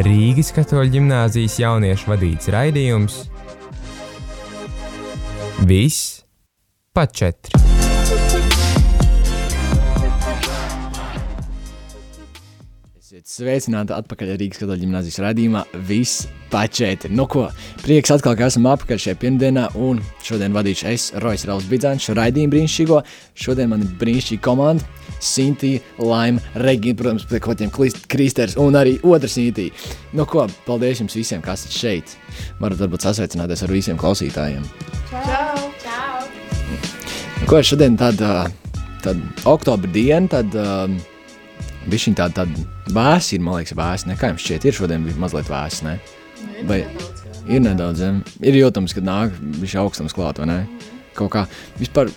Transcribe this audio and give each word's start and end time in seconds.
Rīgas 0.00 0.52
katoļu 0.56 0.94
ģimnāzijas 0.96 1.58
jauniešu 1.60 2.12
vadīts 2.14 2.50
raidījums 2.54 3.22
Viss 5.68 6.22
pa 6.96 7.04
četri. 7.06 7.59
Sveicināti 13.30 13.94
atpakaļ 13.94 14.32
Rīgas 14.40 14.58
katoļu 14.58 14.82
ģimnāzijas 14.82 15.20
raidījumā 15.22 15.62
Viss 15.86 16.24
pa 16.50 16.64
četri. 16.66 17.12
Nu 17.14 17.28
ko, 17.30 17.44
prieks 17.84 18.10
atkal, 18.10 18.34
ka 18.34 18.48
esam 18.50 18.66
apakaļ 18.66 18.98
šajā 19.04 19.18
pirmdienā 19.22 19.68
un 19.78 20.00
šodien 20.26 20.54
vadīšu 20.56 20.88
es, 20.90 21.04
Rojas 21.22 21.46
Rauls 21.46 21.68
Bidzāns, 21.70 22.02
šo 22.02 22.16
raidījumu 22.18 22.50
brīnišķīgo. 22.56 22.98
Šodien 23.38 23.70
man 23.70 23.84
ir 23.86 23.92
brīnišķīga 24.00 24.42
komanda. 24.42 24.86
Sintīna, 25.22 25.82
Laima, 26.00 26.42
Regina, 26.64 26.96
protams, 26.98 27.26
pie 27.28 27.38
kaut 27.44 27.60
kādiem 27.60 27.70
kristers 28.10 28.56
un 28.58 28.78
arī 28.80 28.96
otra 29.06 29.30
Sintīna. 29.30 29.94
Nu 30.16 30.26
ko, 30.26 30.48
paldies 30.66 31.04
jums 31.04 31.14
visiem, 31.18 31.44
kas 31.44 31.68
esat 31.68 31.76
šeit. 31.76 32.16
Varat 32.58 32.82
varbūt 32.82 33.06
sasveicināties 33.06 33.62
ar 33.66 33.74
visiem 33.76 34.00
klausītājiem. 34.00 34.66
Čau! 35.12 35.70
Čau! 35.84 36.26
Nu, 36.72 37.46
ko 37.46 37.62
šodien 37.62 38.00
tāda, 38.00 38.48
tāda 39.04 39.46
oktobra 39.52 39.92
diena, 39.94 40.26
tad 40.32 40.56
um, 40.58 40.98
bija 41.86 42.04
šī 42.04 42.14
tāda, 42.18 42.42
tāda 42.42 42.94
vēsa, 42.94 43.34
ir, 43.36 43.44
man 43.44 43.60
liekas, 43.60 43.76
vēsa. 43.78 44.08
Ne? 44.10 44.16
Kā 44.20 44.32
jums 44.32 44.44
šķiet, 44.44 44.66
ir 44.68 44.76
šodien 44.76 45.06
bija 45.06 45.20
mazliet 45.20 45.50
vēsa, 45.50 45.86
ne? 45.86 45.96
Vai 46.68 46.82
ir 47.48 47.62
nedaudz, 47.64 48.02
ja? 48.04 48.10
ir 48.46 48.58
jūtams, 48.60 48.94
ka 48.96 49.04
nāk 49.04 49.36
viņš 49.60 49.76
augstams 49.82 50.16
klāt, 50.16 50.40
vai 50.42 50.50
ne? 50.50 50.58
Kaut 51.16 51.32
kā 51.34 51.44
vispār 51.80 52.12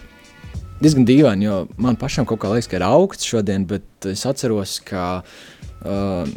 diezgan 0.84 1.08
dīvaini, 1.08 1.48
jo 1.48 1.60
man 1.82 1.98
pašam 2.00 2.28
kaut 2.30 2.42
kā 2.44 2.52
liekas, 2.52 2.70
ka 2.72 2.80
ir 2.80 2.88
augsts 2.88 3.30
šodien, 3.30 3.68
bet 3.70 4.10
es 4.10 4.26
atceros, 4.28 4.78
ka, 4.86 5.24
uh, 5.88 6.34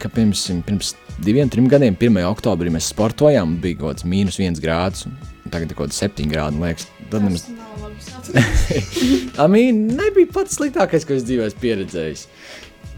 ka 0.00 0.10
pirms, 0.12 0.46
pirms 0.66 0.94
diviem, 1.24 1.50
trim 1.52 1.68
gadiem, 1.72 1.96
1. 1.98 2.20
oktobrī 2.30 2.72
mēs 2.72 2.90
sportojām, 2.92 3.58
bija 3.62 3.82
kaut 3.82 3.96
kāds 3.96 4.08
mīnus 4.08 4.40
viens 4.40 4.62
grāds, 4.62 5.06
tagad 5.52 5.70
ir 5.70 5.76
kaut 5.76 5.90
kāds 5.90 6.02
septiņi 6.02 6.32
grādi, 6.32 6.62
liekas, 6.64 6.90
tad 7.12 7.26
nemaz... 7.26 7.48
I 9.42 9.48
mean, 9.50 9.86
nebija 9.96 10.30
pats 10.34 10.58
sliktākais, 10.58 11.06
ko 11.08 11.16
es 11.16 11.26
dzīvē 11.26 11.50
esmu 11.50 11.64
pieredzējis. 11.64 12.26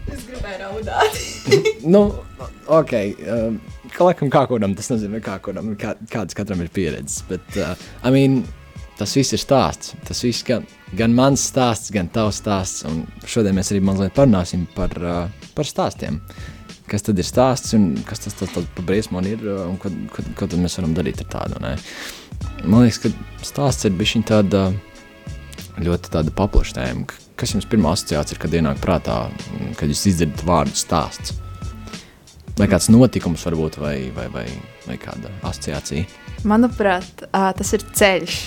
Es 0.09 0.23
gribēju 0.25 0.61
raudāt. 0.63 1.19
nu, 1.93 2.03
ok, 2.79 2.93
um, 3.29 3.59
ka 3.93 4.07
laikam 4.07 4.31
kā 4.33 4.45
kuram 4.49 4.73
tas 4.77 4.89
nozīmē, 4.93 5.21
kā 5.25 5.37
kuram, 5.45 5.75
kā, 5.79 5.93
kāds 6.11 6.37
katram 6.37 6.63
ir 6.65 6.71
pieredzes, 6.73 7.21
bet, 7.29 7.45
uh, 7.61 7.75
I 8.01 8.13
mean, 8.15 8.41
tas 8.99 9.15
viss 9.15 9.35
ir 9.35 9.41
stāsts. 9.41 9.93
Tas 10.07 10.23
viss 10.25 10.45
gan, 10.47 10.65
gan 10.99 11.13
mans 11.15 11.45
stāsts, 11.51 11.91
gan 11.95 12.09
tavs 12.13 12.41
stāsts. 12.41 12.85
Un 12.89 13.03
šodien 13.29 13.57
mēs 13.57 13.71
arī 13.73 13.83
mazliet 13.85 14.15
parunāsim 14.17 14.65
par, 14.75 14.95
uh, 14.99 15.51
par 15.55 15.69
stāstiem. 15.69 16.19
Kas 16.89 17.05
tad 17.05 17.21
ir 17.21 17.27
stāsts 17.27 17.75
un 17.77 17.91
kas 18.07 18.25
tas 18.25 18.35
tad, 18.35 18.51
tad 18.55 18.67
pa 18.75 18.85
briesmoni 18.85 19.35
ir 19.37 19.45
uh, 19.45 19.67
un 19.69 19.77
ko, 19.81 19.91
ko, 20.15 20.25
ko 20.35 20.49
tad 20.49 20.59
mēs 20.61 20.79
varam 20.79 20.97
darīt 20.97 21.21
ar 21.23 21.31
tādu, 21.37 21.61
ne? 21.63 21.75
Man 22.65 22.87
liekas, 22.87 23.03
ka 23.03 23.45
stāsts 23.45 23.87
ir 23.87 23.95
bišķiņ 23.99 24.25
tāda 24.27 24.69
ļoti 25.83 26.11
tāda 26.13 26.33
paplaša 26.35 26.77
tēma. 26.79 27.19
Kas 27.39 27.53
jums 27.55 27.67
pirmā 27.69 27.93
asociācija 27.95 28.35
ir, 28.35 28.41
kad 28.43 28.55
ienāk 28.55 28.81
prātā, 28.83 29.19
kad 29.79 29.91
jūs 29.91 30.07
izdzirdat 30.11 30.43
vārdu 30.47 30.75
stāsts? 30.75 31.37
Vai 32.59 32.67
kāds 32.67 32.89
notikums 32.91 33.45
varbūt, 33.47 33.77
vai, 33.79 33.95
vai, 34.15 34.27
vai, 34.33 34.45
vai 34.83 34.97
kāda 34.99 35.31
asociācija? 35.47 36.03
Manuprāt, 36.49 37.23
tas 37.31 37.75
ir 37.75 37.85
ceļš. 37.95 38.39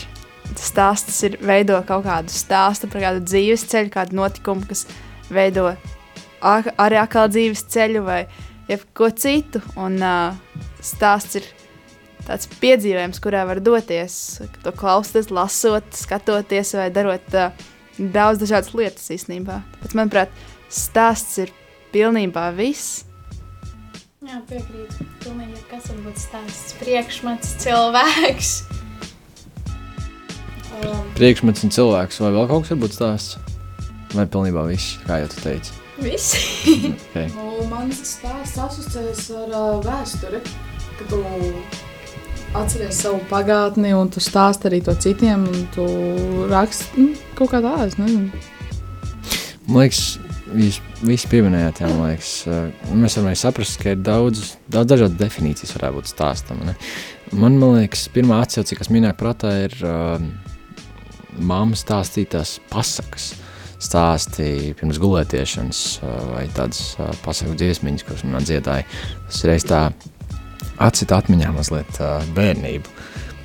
Tas 0.52 0.68
stāsts 0.68 1.22
ir 1.24 1.38
veido 1.40 1.78
kaut 1.88 2.04
kādu 2.04 2.32
stāstu 2.34 2.90
par 2.92 3.06
kādu 3.06 3.22
dzīves 3.24 3.64
ceļu, 3.70 3.92
kādu 3.94 4.18
notikumu, 4.18 4.66
kas 4.68 4.84
veido 5.32 5.70
arī 6.42 6.98
atkal 7.00 7.30
dzīves 7.32 7.64
ceļu 7.72 8.04
vai 8.04 8.20
jebko 8.68 9.08
citu. 9.16 9.62
Un 9.80 9.96
stāsts 10.84 11.40
ir 11.40 11.48
tāds 12.26 12.48
piedzīvojums, 12.62 13.20
kurā 13.22 13.44
var 13.48 13.60
doties, 13.64 14.16
to 14.64 14.72
klausoties, 14.76 15.30
lasot, 15.34 15.88
skatoties 15.96 16.74
vai 16.78 16.88
darot 16.94 17.36
uh, 17.38 17.50
daudz 17.98 18.42
dažādas 18.42 18.72
lietas 18.76 19.10
īstenībā. 19.14 19.60
Tāpēc, 19.76 19.96
manuprāt, 19.98 20.36
stāsts 20.72 21.40
ir 21.44 21.54
pilnībā 21.94 22.48
viss. 22.56 23.02
Jā, 24.22 24.38
piekrītu. 24.46 25.08
Pilnīgi 25.24 25.64
kas 25.70 25.90
var 25.90 26.00
būt 26.06 26.22
stāsts. 26.22 26.76
Priekšmets, 26.78 27.56
cilvēks. 27.64 28.54
Um, 30.78 31.06
Priekšmets 31.18 31.66
un 31.66 31.74
cilvēks, 31.74 32.22
vai 32.22 32.32
vēl 32.38 32.50
kaut 32.50 32.66
kas 32.66 32.74
var 32.76 32.82
būt 32.86 32.98
stāsts? 32.98 33.38
Vai 34.12 34.28
pilnībā 34.28 34.66
viss, 34.68 34.98
kā 35.06 35.22
jau 35.24 35.30
tu 35.32 35.46
teici? 35.46 35.82
visi. 36.02 36.94
Okay. 37.10 37.28
Nu, 37.36 37.68
mans 37.70 38.00
stāsts 38.06 38.58
asociējas 38.58 39.28
ar 39.38 39.52
uh, 39.54 39.80
vēsturi, 39.84 40.40
ka 40.98 41.08
tu 41.10 41.20
atceries 42.58 42.98
savu 43.00 43.20
pagātni 43.30 43.94
un 43.96 44.10
tu 44.12 44.20
stāsti 44.22 44.68
arī 44.68 44.82
to 44.84 44.94
citiem, 45.00 45.46
un 45.48 45.64
tu 45.72 45.86
raksti 46.50 47.00
nu, 47.00 47.14
kaut 47.38 47.52
kā 47.54 47.62
tādu, 47.64 47.86
es 47.88 47.96
nezinu. 48.00 48.42
Man 49.68 49.84
liekas, 49.84 50.02
jūs 50.52 50.80
visi 51.06 51.30
pieminējāt, 51.32 51.82
jā, 51.82 51.90
man 51.94 52.12
liekas, 52.12 52.32
uh, 52.50 52.94
mēs 52.98 53.16
varam 53.18 53.36
saprast, 53.38 53.78
ka 53.80 53.94
ir 53.94 54.02
daudz, 54.04 54.56
daudz 54.72 54.92
dažādu 54.92 55.20
definīcijas 55.20 55.76
varētu 55.78 56.00
būt 56.00 56.12
stāstam. 56.12 56.60
Ne? 56.66 56.76
Man, 57.32 57.56
man 57.60 57.78
liekas, 57.78 58.04
pirmā 58.12 58.42
atcaucīja, 58.44 58.82
kas 58.82 58.92
minēja 58.92 59.16
prātā, 59.16 59.54
ir 59.68 59.78
uh, 59.86 60.18
mamma 61.40 61.78
stāstītās 61.78 62.58
pasakas. 62.72 63.32
Stāstīja 63.82 64.76
pirms 64.78 65.00
gulētiešanas 65.02 65.78
uh, 66.02 66.10
vai 66.34 66.44
tādas 66.54 66.92
uh, 67.00 67.08
pasaku 67.24 67.56
dziesmiņas, 67.58 68.04
kuras 68.06 68.26
man 68.28 68.44
dziedāja. 68.46 68.84
Tas 69.26 69.40
reiz 69.48 69.66
tā 69.66 69.88
atcita 70.80 71.18
atmiņā 71.20 71.50
mazliet 71.56 72.00
uh, 72.00 72.22
bērnību. 72.36 72.96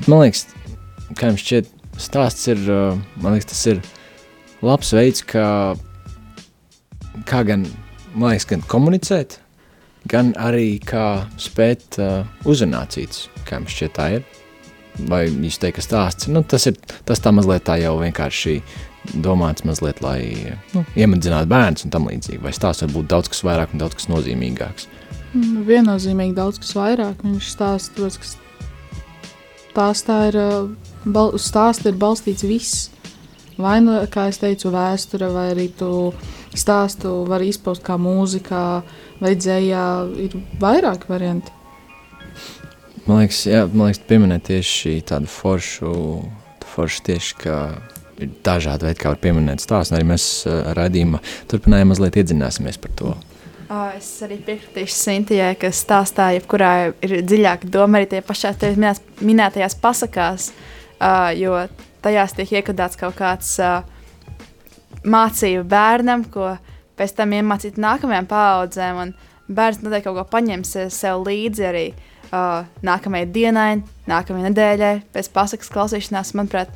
Man 0.07 0.23
liekas, 0.23 0.45
kā 1.17 1.31
jums 1.31 1.43
šķiet, 1.43 1.73
stāsts 2.01 2.47
ir, 2.53 2.63
uh, 2.69 3.19
man 3.23 3.35
liekas, 3.35 3.51
tas 3.51 3.65
ir 3.73 3.83
labs 4.65 4.93
veids, 4.95 5.25
kā 5.27 5.47
kā 7.25 7.43
gan, 7.47 7.65
man 8.13 8.33
liekas, 8.33 8.47
gan 8.49 8.63
komunicēt, 8.69 9.39
gan 10.09 10.33
arī 10.39 10.77
kā 10.83 11.27
spēt 11.41 11.97
uh, 12.01 12.27
uzrunāt 12.47 12.97
citus, 12.97 13.27
kā 13.47 13.61
jums 13.61 13.73
šķiet 13.73 13.95
tā 13.97 14.09
ir. 14.17 14.27
Vai 15.07 15.27
jūs 15.29 15.59
teikt, 15.61 15.77
ka 15.77 15.83
stāsts, 15.85 16.29
nu, 16.31 16.41
tas 16.41 16.65
ir 16.65 16.77
tas 17.05 17.21
tā 17.21 17.29
mazliet 17.35 17.67
tā 17.67 17.75
jau 17.77 17.99
vienkārši 18.01 18.55
domāts 19.23 19.61
mazliet, 19.67 20.01
lai 20.01 20.55
nu, 20.73 20.81
iemedzinātu 20.97 21.51
bērns 21.51 21.85
un 21.85 21.93
tam 21.93 22.07
līdzīgi, 22.09 22.41
vai 22.41 22.53
stāsts 22.55 22.81
var 22.81 22.95
būt 22.95 23.11
daudz 23.13 23.29
kas 23.29 23.43
vairāk 23.45 23.75
un 23.75 23.83
daudz 23.83 23.99
kas 23.99 24.09
nozīmīgāks. 24.09 24.87
Nu, 24.89 25.06
viennozīmīgi 25.33 26.35
daudz 26.37 26.61
kas 26.61 26.75
vairāk. 26.77 27.23
Viņš 27.25 27.49
stāsta, 27.53 27.95
tāpēc, 27.97 28.19
ka 28.21 28.27
stāstā 29.71 30.19
ir, 30.31 30.39
uh, 30.41 31.01
bal, 31.05 31.33
uz 31.37 31.47
stāsta 31.49 31.91
ir 31.91 31.99
balstīts 31.99 32.45
viss. 32.47 32.87
Vai 33.57 33.79
nu, 33.81 33.97
kā 34.13 34.27
es 34.29 34.37
teicu, 34.37 34.69
vēsture, 34.69 35.31
vai 35.33 35.47
arī 35.55 35.67
tu 35.73 36.11
stāstu 36.57 37.23
var 37.25 37.41
izpaust 37.41 37.81
kā 37.85 37.97
mūzikā 37.97 38.63
vai 39.21 39.33
dzējā. 39.33 39.85
Ir 40.27 40.37
vairāki 40.61 41.09
varianti. 41.09 41.53
Man 43.07 43.23
liekas, 43.23 43.45
jā, 43.47 43.63
man 43.71 43.87
liekas 43.87 44.03
pieminēt 44.05 44.49
tieši 44.49 44.97
tādu 45.07 45.29
foršu, 45.31 45.91
foršu 46.75 47.05
tieši, 47.07 47.37
ka 47.39 47.55
ir 48.21 48.33
dažādi 48.45 48.89
veidi, 48.89 48.99
kā 48.99 49.13
var 49.13 49.21
pieminēt 49.23 49.63
stāstu, 49.63 49.95
arī 49.95 50.09
mēs 50.11 50.25
uh, 50.45 50.73
raidījumā 50.77 51.21
turpinājām 51.49 51.93
mazliet 51.93 52.19
iedzināsimies 52.19 52.77
par 52.83 52.93
to. 52.99 53.13
Uh, 53.67 53.97
es 53.97 54.07
arī 54.23 54.37
piekritīšu 54.47 54.95
Sintijai, 54.95 55.51
ka 55.59 55.67
stāstā, 55.75 56.29
jebkurā 56.37 56.93
ir 57.03 57.17
dziļāka 57.27 57.67
doma 57.67 57.99
arī 57.99 58.07
tajā 58.13 58.23
pašā 58.23 58.53
minēs, 58.79 59.01
minētajās 59.19 59.75
pasakās, 59.83 60.45
uh, 61.01 61.33
jo 61.35 61.65
tajās 62.05 62.37
tiek 62.37 62.53
iekodēts 62.61 62.95
kaut 63.01 63.17
kāds 63.19 63.49
uh, 63.59 63.81
mācību 65.03 65.65
bērnam, 65.67 66.23
ko 66.31 66.53
pēc 66.95 67.17
tam 67.17 67.35
iemācīt 67.35 67.75
nākamajām 67.75 68.29
paudzēm, 68.31 69.01
un 69.03 69.11
bērns 69.51 69.83
noteikti 69.83 70.07
kaut 70.07 70.21
ko 70.21 70.25
paņems 70.37 70.71
sev 70.95 71.27
līdzi 71.27 71.67
arī 71.67 71.85
uh, 71.91 72.63
nākamajai 72.87 73.31
dienai, 73.35 73.69
nākamajai 74.07 74.47
nedēļai, 74.47 74.93
pēc 75.11 75.31
pasakas 75.35 75.75
klausīšanās, 75.75 76.31
manuprāt, 76.39 76.71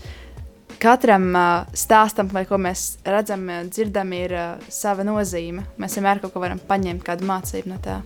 katram 0.82 1.30
uh, 1.36 1.70
stāstam, 1.78 2.30
vai 2.34 2.44
ko 2.50 2.58
mēs 2.62 2.98
redzam, 3.06 3.46
dzirdam, 3.70 4.14
ir 4.18 4.36
uh, 4.36 4.70
sava 4.72 5.06
nozīme. 5.08 5.66
Mēs 5.82 5.98
vienmēr 5.98 6.22
kaut 6.24 6.34
ko 6.34 6.44
varam 6.44 6.62
paņemt, 6.68 7.04
kādu 7.06 7.28
mācību 7.30 7.72
no 7.72 7.78
tā. 7.84 8.00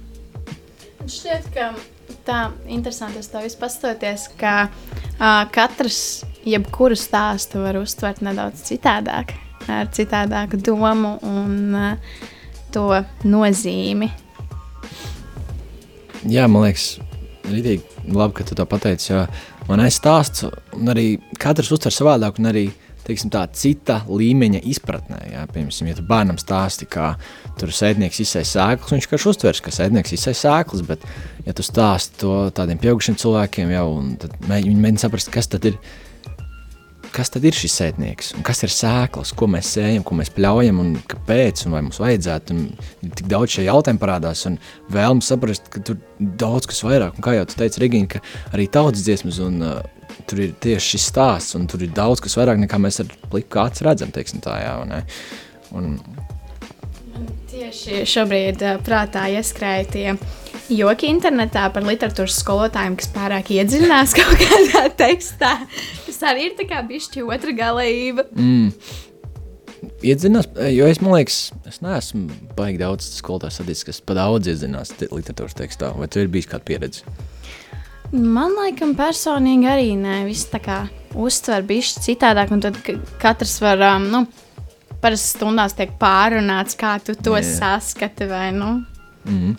Man 1.00 1.12
šķiet, 1.12 1.50
ka 1.56 1.72
tā 2.28 2.40
interesanti 2.72 3.24
to 3.32 3.42
visu 3.44 3.60
pastoties, 3.62 4.28
ka 4.40 4.56
uh, 4.68 5.44
katrs 5.54 6.26
jebkuru 6.46 6.98
stāstu 7.00 7.64
var 7.64 7.80
uztvert 7.80 8.22
nedaudz 8.26 8.66
citādāk, 8.68 9.36
ar 9.72 9.90
citādāku 9.96 10.60
domu 10.62 11.16
un 11.26 11.58
uh, 11.78 12.22
to 12.74 12.90
nozīmi. 13.26 14.12
Jā, 16.26 16.48
man 16.50 16.66
liekas, 16.66 16.96
rītīgi 17.46 18.14
labi, 18.14 18.40
ka 18.40 18.46
tu 18.48 18.58
to 18.58 18.66
pateici, 18.70 19.12
jo 19.14 19.26
man 19.70 19.84
ir 19.86 19.94
stāsts, 19.94 20.46
un 20.76 20.92
arī 20.94 21.16
katrs 21.42 21.72
uztver 21.76 21.94
savādāk, 21.94 22.42
un 22.42 22.52
arī 22.52 22.66
teiksim, 23.06 23.30
tā, 23.34 23.44
cita 23.54 24.00
līmeņa 24.10 24.62
izpratnē. 24.72 25.20
Jā. 25.30 25.44
Piemēram, 25.54 25.90
ja 25.90 25.98
tu 25.98 26.06
bērnam 26.10 26.40
stāsti, 26.42 26.88
kā 26.90 27.12
tur 27.60 27.74
sēdnieks 27.76 28.22
izsēja 28.24 28.50
sēklas, 28.50 28.96
viņš 28.96 29.08
vienkārši 29.08 29.30
uztvers, 29.32 29.62
ka 29.62 29.74
sēdnieks 29.76 30.16
izsēja 30.18 30.40
sēklas. 30.42 30.86
Bet, 30.88 31.06
ja 31.46 31.54
tu 31.56 31.66
stāsti 31.66 32.24
to 32.24 32.38
tādiem 32.58 32.82
pieaugušiem 32.82 33.18
cilvēkiem, 33.22 33.74
jau, 33.76 33.88
tad 34.24 34.36
viņi 34.42 34.74
mēģina 34.74 35.06
saprast, 35.06 35.32
kas 35.34 35.52
tad 35.54 35.70
ir 35.70 35.78
kas 37.16 37.32
tad 37.32 37.46
ir 37.48 37.56
šis 37.56 37.76
sētnieks, 37.80 38.34
un 38.36 38.44
kas 38.46 38.62
ir 38.66 38.74
sēklas, 38.74 39.32
ko 39.38 39.48
mēs 39.52 39.72
sējam, 39.78 40.04
ko 40.06 40.18
mēs 40.20 40.32
pļaujam, 40.36 40.82
un 40.82 40.92
kāpēc, 41.12 41.66
un 41.66 41.76
vai 41.76 41.82
mums 41.86 42.00
vajadzētu. 42.02 42.56
Un 42.56 43.14
tik 43.16 43.30
daudz 43.32 43.56
šie 43.56 43.68
jautājumi 43.70 44.02
parādās, 44.02 44.44
un 44.50 44.58
vēlme 44.94 45.24
saprast, 45.26 45.70
ka 45.72 45.84
tur 45.86 46.00
daudz 46.20 46.68
kas 46.70 46.84
vairāk, 46.86 47.16
un 47.16 47.26
kā 47.26 47.38
jau 47.38 47.48
tu 47.50 47.60
teici, 47.62 47.82
Rigīna, 47.84 48.12
ka 48.16 48.24
arī 48.52 48.68
tautas 48.72 49.06
dziesmas, 49.08 49.40
un 49.44 49.64
uh, 49.64 49.80
tur 50.28 50.44
ir 50.44 50.56
tieši 50.66 50.96
šis 50.96 51.10
stāsts, 51.14 51.56
un 51.60 51.70
tur 51.72 51.86
ir 51.86 51.96
daudz 51.96 52.24
kas 52.24 52.36
vairāk 52.40 52.60
nekā 52.66 52.80
mēs 52.82 53.02
ar 53.04 53.12
pliku 53.32 53.56
kāds 53.58 53.84
redzam, 53.86 54.12
teiksim 54.16 54.44
tā, 54.44 54.60
jā, 54.66 54.78
un, 54.84 54.96
un, 55.80 56.00
Tieši 57.56 58.04
šobrīd 58.12 58.60
uh, 58.66 58.80
prātā 58.84 59.30
ieskrēja 59.32 59.86
tie 59.94 60.10
joki 60.76 61.08
internetā 61.08 61.70
par 61.72 61.86
literatūras 61.88 62.42
skolotājiem, 62.42 62.98
kas 63.00 63.12
pārāk 63.16 63.54
iedziļinās 63.56 64.16
kaut 64.20 64.42
kādā 64.42 64.90
tekstā. 65.00 65.54
Tas 66.16 66.32
arī 66.32 66.46
ir 66.48 66.56
tā 66.56 66.64
kā 66.70 66.80
bišķi 66.88 67.26
otra 67.28 67.52
galējība. 67.52 68.24
Mm. 68.40 68.70
Iedzinās, 70.06 70.48
jo 70.72 70.88
es, 70.88 71.02
liekas, 71.04 71.40
es 71.68 71.82
neesmu 71.84 72.30
baigi 72.56 72.80
daudz 72.80 73.10
skolotājs 73.20 73.60
kas 73.86 74.00
pa 74.02 74.16
daudz 74.18 74.48
iedzinās 74.48 74.94
te- 74.96 75.10
literatūras 75.12 75.58
tekstā. 75.60 75.92
Vai 76.00 76.08
tu 76.08 76.24
ir 76.24 76.32
bijis 76.32 76.48
kāda 76.50 76.64
pieredze? 76.66 77.04
Man 78.16 78.56
liekas, 78.56 78.96
personīgi 78.96 79.68
arī 79.68 79.92
nē, 80.00 80.22
viss 80.30 80.48
tā 80.48 80.62
kā 80.64 80.80
uztver 81.20 81.68
bišķi 81.68 82.06
citādāk, 82.08 82.56
un 82.56 82.64
tad 82.64 82.80
ka- 82.86 82.98
katrs 83.22 83.60
var, 83.62 83.84
um, 83.92 84.08
nu, 84.14 84.24
parasti 85.04 85.36
stundās 85.36 85.76
tiek 85.76 85.92
pārunāts, 86.00 86.80
kā 86.80 86.96
tu 87.04 87.14
to 87.20 87.36
Jā. 87.36 87.44
saskati, 87.60 88.30
vai, 88.32 88.50
nu. 88.56 88.86
Mm. 89.26 89.58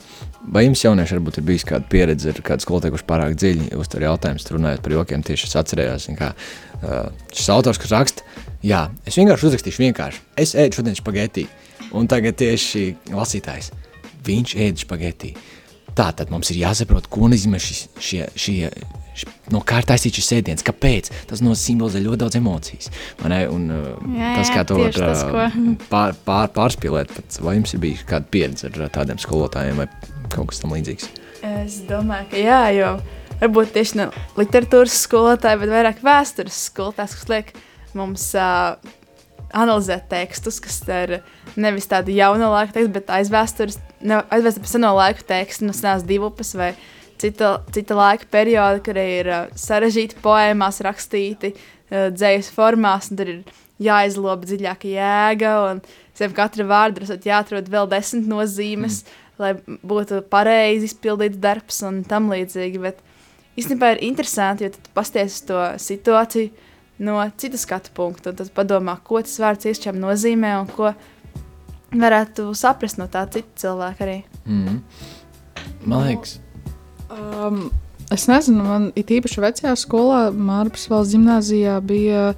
Vai 0.53 0.63
jums 0.67 0.85
jaunieši 0.85 1.17
varbūt 1.17 1.41
ir 1.41 1.47
bijis 1.49 1.65
kāda 1.67 1.89
pieredze 1.91 2.31
ar 2.31 2.39
kādu 2.47 2.63
skolotāju, 2.63 2.95
kurš 2.95 3.07
pārāk 3.09 3.35
dziļi 3.35 3.73
uztver 3.81 4.07
jautājumus, 4.07 4.47
runājot 4.55 4.85
par 4.85 4.95
jokiem, 4.95 5.25
tieši 5.27 5.49
es 5.49 5.57
atcerējos, 5.59 6.07
kā 6.19 6.29
uh, 6.37 7.09
šis 7.35 7.51
autors, 7.51 7.81
kas 7.83 7.95
raksta, 7.97 8.27
jā, 8.63 8.85
es 9.03 9.19
vienkārši 9.19 9.49
uzrakstīšu 9.51 9.83
vienkārši, 9.89 10.23
es 10.45 10.55
ēdu 10.55 10.79
šodien 10.79 10.99
špageti, 10.99 11.49
un 11.99 12.07
tagad 12.11 12.39
tieši 12.39 12.87
lasītājs, 13.11 13.73
viņš 14.27 14.57
ēd 14.69 14.87
špageti. 14.87 15.35
Tā 15.97 16.11
tad 16.13 16.29
mums 16.29 16.51
ir 16.53 16.61
jāsaprot, 16.61 17.07
ko 17.09 17.31
nozīmē 17.33 17.59
šis, 17.63 17.87
šie, 18.05 18.27
šie, 18.37 18.69
š, 19.17 19.31
no 19.55 19.63
kā 19.65 19.79
ir 19.81 19.87
taisīts 19.89 20.21
šis 20.21 20.35
ēdiens, 20.37 20.65
kāpēc. 20.67 21.09
Tas 21.31 21.41
no 21.41 21.55
simbolizē 21.57 22.03
ļoti 22.05 22.21
daudz 22.21 22.37
emocijas. 22.37 22.91
Un, 23.25 23.33
uh, 23.33 23.95
Jā, 24.13 24.35
tas, 24.37 24.51
jā, 24.51 24.59
kā 24.59 24.67
to 24.69 24.77
var 24.83 24.93
tas, 24.93 25.23
uh, 25.25 25.71
pār, 25.89 26.13
pār, 26.29 26.53
pārspīlēt, 26.59 27.17
vai 27.41 27.57
jums 27.57 27.73
ir 27.73 27.81
bijis 27.87 28.05
kāda 28.11 28.29
pieredze 28.29 28.69
ar 28.69 28.93
tādiem 28.93 29.23
skolotājiem 29.23 29.81
vai 29.81 29.89
kaut 30.33 30.51
kas 30.51 30.63
tam 30.63 30.75
līdzīgs? 30.77 31.09
Es 31.47 31.81
domāju, 31.87 32.31
ka 32.33 32.41
jā, 32.41 32.61
jo 32.77 32.91
varbūt 33.41 33.73
tieši 33.77 34.01
ne 34.01 34.07
literatūras 34.39 34.97
skolotāji, 35.05 35.61
bet 35.63 35.73
vairāk 35.73 36.05
vēstures 36.05 36.61
skolotājs, 36.71 37.17
kas 37.19 37.29
liek 37.33 37.53
mums 37.97 38.29
uh, 38.39 38.77
analizēt 39.57 40.09
tekstus, 40.11 40.61
kas 40.63 40.81
ir 40.89 41.19
nevis 41.59 41.89
tādi 41.91 42.17
jaunu 42.19 42.51
laiku 42.53 42.77
teksti, 42.77 42.95
bet 42.97 43.13
aizvēstures, 43.19 43.79
ne, 44.01 44.23
aizvēstures 44.33 44.77
seno 44.77 44.95
laiku 44.97 45.27
tekstu, 45.29 45.69
no 45.69 45.77
senās 45.77 46.07
divupes 46.07 46.55
vai 46.59 46.73
cita, 47.21 47.59
cita 47.75 47.99
laika 47.99 48.29
perioda, 48.33 48.83
kur 48.85 48.99
ir 49.01 49.31
uh, 49.33 49.47
sarežģīti 49.61 50.21
poēmās 50.25 50.83
rakstīti, 50.87 51.53
uh, 51.57 52.09
dzējas 52.15 52.51
formās, 52.57 53.13
un 53.13 53.21
tur 53.21 53.33
ir 53.37 53.63
jāizloba 53.83 54.49
dziļāka 54.49 54.89
jēga, 54.89 55.55
un 55.71 55.85
zem 56.17 56.33
katra 56.37 56.65
vārda 56.69 57.05
ir 57.05 57.29
jāatrod 57.29 57.69
vēl 57.73 57.89
desmit 57.93 58.29
nozīmes, 58.31 59.03
mm. 59.05 59.26
Lai 59.43 59.53
būtu 59.65 60.23
pareizi 60.31 60.91
izpildīts 60.91 61.41
darbs 61.43 61.83
un 61.87 62.03
tam 62.09 62.31
līdzīgi. 62.33 62.81
Bet 62.83 63.03
īstenībā 63.59 63.95
ir 63.95 64.05
interesanti, 64.07 64.67
jo 64.67 64.75
tad 64.77 64.89
pasties 64.97 65.43
to 65.49 65.61
situāciju 65.83 66.53
no 67.07 67.19
citas 67.37 67.67
skatu 67.67 67.93
punkta, 67.97 68.33
un 68.33 68.41
tad 68.41 68.53
padomā, 68.57 68.97
ko 69.05 69.21
tas 69.21 69.37
vārds 69.43 69.69
iešķēm 69.69 70.01
nozīmē 70.01 70.55
un 70.63 70.73
ko 70.73 70.95
varētu 71.97 72.49
saprast 72.57 72.99
no 73.01 73.07
tā 73.13 73.27
cita 73.33 73.67
cilvēka 73.67 74.05
arī. 74.07 74.19
Mm. 74.49 74.81
Man 75.87 76.09
liekas, 76.09 76.39
Um, 77.11 77.71
es 78.11 78.27
nezinu, 78.27 78.65
man 78.67 78.89
it 78.99 79.11
īpaši 79.15 79.43
vecajā 79.43 79.75
skolā, 79.79 80.21
Mārpas 80.35 80.89
valsts 80.91 81.15
gimnājā, 81.15 81.79
bija 81.87 82.33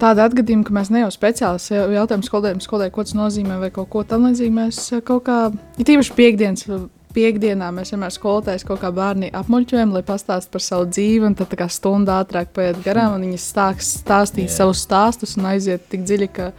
tāda 0.00 0.28
atgadījuma, 0.28 0.64
ka 0.66 0.74
mēs 0.76 0.92
ne 0.92 1.04
jau 1.04 1.10
speciāli 1.14 1.82
jautājām 1.96 2.24
skolotājiem, 2.26 2.62
skolotājiem, 2.64 2.94
ko 2.94 3.04
tas 3.06 3.18
nozīmē, 3.18 3.58
vai 3.60 3.70
kaut 3.74 3.90
ko 3.92 4.04
tamlīdzīgu. 4.08 4.54
Mēs 4.56 4.80
eh, 4.96 5.04
kaut 5.06 5.26
kā, 5.28 5.42
it 5.78 5.92
īpaši 5.92 6.16
piekdienas. 6.18 6.66
Piektdienā 7.10 7.72
mēs 7.74 7.90
vienmēr 7.90 8.12
skolotājs 8.14 8.62
kaut 8.62 8.78
kā 8.84 8.92
bērni 8.94 9.32
apmuļķojam, 9.34 9.96
lai 9.96 10.04
pastāstītu 10.06 10.54
par 10.54 10.62
savu 10.62 10.86
dzīvi, 10.94 11.26
un 11.26 11.34
tad 11.34 11.50
tā 11.50 11.58
kā 11.58 11.66
stunda 11.66 12.20
ātrāk 12.22 12.52
paiet 12.54 12.78
garām, 12.84 13.16
un 13.16 13.26
viņi 13.26 13.42
stāks 13.42 13.96
stāstīt 14.04 14.46
yeah. 14.46 14.54
savus 14.60 14.86
stāstus 14.86 15.34
un 15.34 15.50
aiziet 15.50 15.90
tik 15.90 16.06
dziļi, 16.06 16.30
ka 16.38 16.52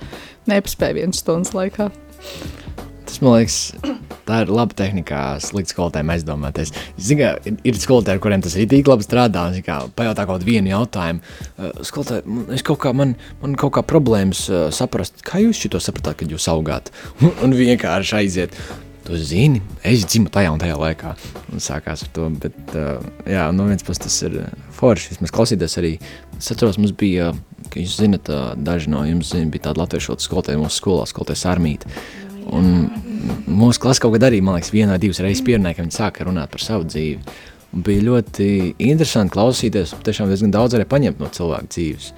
nepaspēja 0.52 1.00
vienas 1.00 1.24
stundas 1.24 1.56
laikā. 1.56 1.88
tas 3.08 3.22
man 3.24 3.40
liekas, 3.40 3.62
tā 4.28 4.42
ir 4.44 4.52
laba 4.54 4.76
tehnika, 4.78 5.22
slikt 5.44 5.72
skolotājiem 5.74 6.12
aizdomāties. 6.16 6.74
Ziniet, 7.02 7.48
ir, 7.50 7.58
ir 7.72 7.80
skolotāji, 7.82 8.22
kuriem 8.24 8.44
tas 8.44 8.56
ir 8.60 8.70
tik 8.72 8.90
labi 8.92 9.06
strādā, 9.06 9.48
un 9.50 9.66
kā, 9.66 9.80
pajautā 9.98 10.28
kaut 10.28 10.44
kādu 10.44 10.68
jautājumu. 10.72 11.24
Uh, 11.58 11.74
skolotāji, 11.88 12.26
man- 12.28 12.64
kaut 12.68 12.82
kā, 12.84 12.94
man, 12.96 13.16
man 13.42 13.58
kaut 13.60 13.76
kā 13.78 13.84
problēmas 13.88 14.46
uh, 14.52 14.70
saprast, 14.76 15.24
kā 15.28 15.42
jūs 15.44 15.62
šo 15.62 15.82
sapratāt, 15.82 16.22
kad 16.22 16.32
jūs 16.32 16.48
augāt, 16.52 16.94
un, 17.44 17.56
vienkārši 17.58 18.18
aiziet. 18.22 18.58
Tu 19.02 19.18
zini, 19.18 19.58
es 19.82 20.04
dzimu 20.06 20.30
tajā 20.30 20.52
un 20.54 20.60
tajā 20.62 20.76
laikā. 20.78 21.16
Un 21.50 21.64
sākās 21.64 22.04
ar 22.06 22.12
to. 22.14 22.28
Bet, 22.44 22.58
uh, 22.78 23.02
jā, 23.26 23.48
no 23.50 23.66
vienas 23.66 23.82
puses 23.88 24.04
tas 24.04 24.18
ir 24.28 24.36
forši. 24.78 25.16
Vismaz 25.16 25.34
klausīties 25.34 25.78
arī. 25.82 25.96
Es 26.38 26.52
atceros, 26.54 26.78
mums 26.78 26.94
bija, 26.94 27.32
ka 27.74 27.82
jūs 27.82 27.98
zinat, 27.98 28.30
daži 28.62 28.94
no 28.94 29.02
jums 29.10 29.34
zina, 29.34 29.50
bija 29.50 29.72
tāda 29.72 29.82
latviešu 29.82 30.20
skolotāja 30.22 30.62
mūsu 30.62 30.78
skolā, 30.84 31.08
skolotājas 31.10 31.48
armīte. 31.50 31.90
Mūsu 32.52 33.82
klasē 33.84 34.04
kaut 34.04 34.16
kad 34.18 34.26
arī, 34.28 34.42
man 34.44 34.58
liekas, 34.58 34.74
viena 34.74 34.96
vai 34.96 35.02
divas 35.04 35.22
reizes 35.24 35.44
pierunāja, 35.46 35.78
ka 35.78 35.86
viņi 35.86 35.96
sāka 35.96 36.28
runāt 36.28 36.52
par 36.52 36.64
savu 36.64 36.88
dzīvi. 36.90 37.38
Un 37.72 37.84
bija 37.88 38.04
ļoti 38.04 38.48
interesanti 38.84 39.36
klausīties, 39.36 39.94
un 39.96 40.04
tiešām 40.04 40.32
diezgan 40.32 40.52
daudz 40.52 40.76
arī 40.76 40.88
paņemt 40.90 41.22
no 41.22 41.30
cilvēka 41.32 41.72
dzīves. 41.72 42.12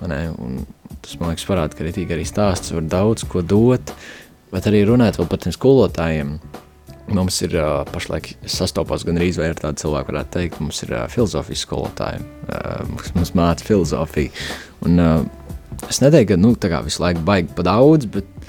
vai? 0.00 0.22
Un 0.32 0.62
Tas 1.04 1.18
man 1.20 1.34
liekas, 1.34 1.44
parāda, 1.44 1.76
ka 1.76 1.84
arī, 1.84 2.06
arī 2.14 2.24
stāsts 2.24 2.72
var 2.72 2.84
daudz 2.88 3.26
ko 3.28 3.42
dot, 3.44 3.92
bet 4.48 4.68
arī 4.70 4.86
runāt 4.88 5.18
vēl 5.20 5.28
par 5.28 5.42
tiem 5.42 5.52
skolotājiem. 5.52 6.38
Mums 7.12 7.42
ir 7.44 7.58
uh, 7.60 7.82
pašlaik 7.90 8.30
sastopās 8.48 9.04
gan 9.04 9.20
arī 9.20 9.28
ar 9.44 9.58
tādu 9.58 9.82
cilvēku, 9.82 10.08
varētu 10.08 10.32
teikt, 10.38 10.60
mums 10.64 10.80
ir 10.86 10.94
uh, 10.94 11.02
filozofijas 11.12 11.66
skolotāji, 11.66 12.22
uh, 12.48 12.94
kas 13.02 13.12
mums 13.18 13.34
māca 13.36 13.66
filozofiju. 13.66 14.32
Un, 14.88 15.02
uh, 15.04 15.82
es 15.90 16.00
neteiktu, 16.00 16.32
ka 16.32 16.40
nu, 16.40 16.54
tā 16.56 16.72
kā 16.72 16.80
visu 16.86 17.04
laiku 17.04 17.20
baigi 17.28 17.52
pa 17.52 17.66
daudz, 17.68 18.08
bet 18.16 18.48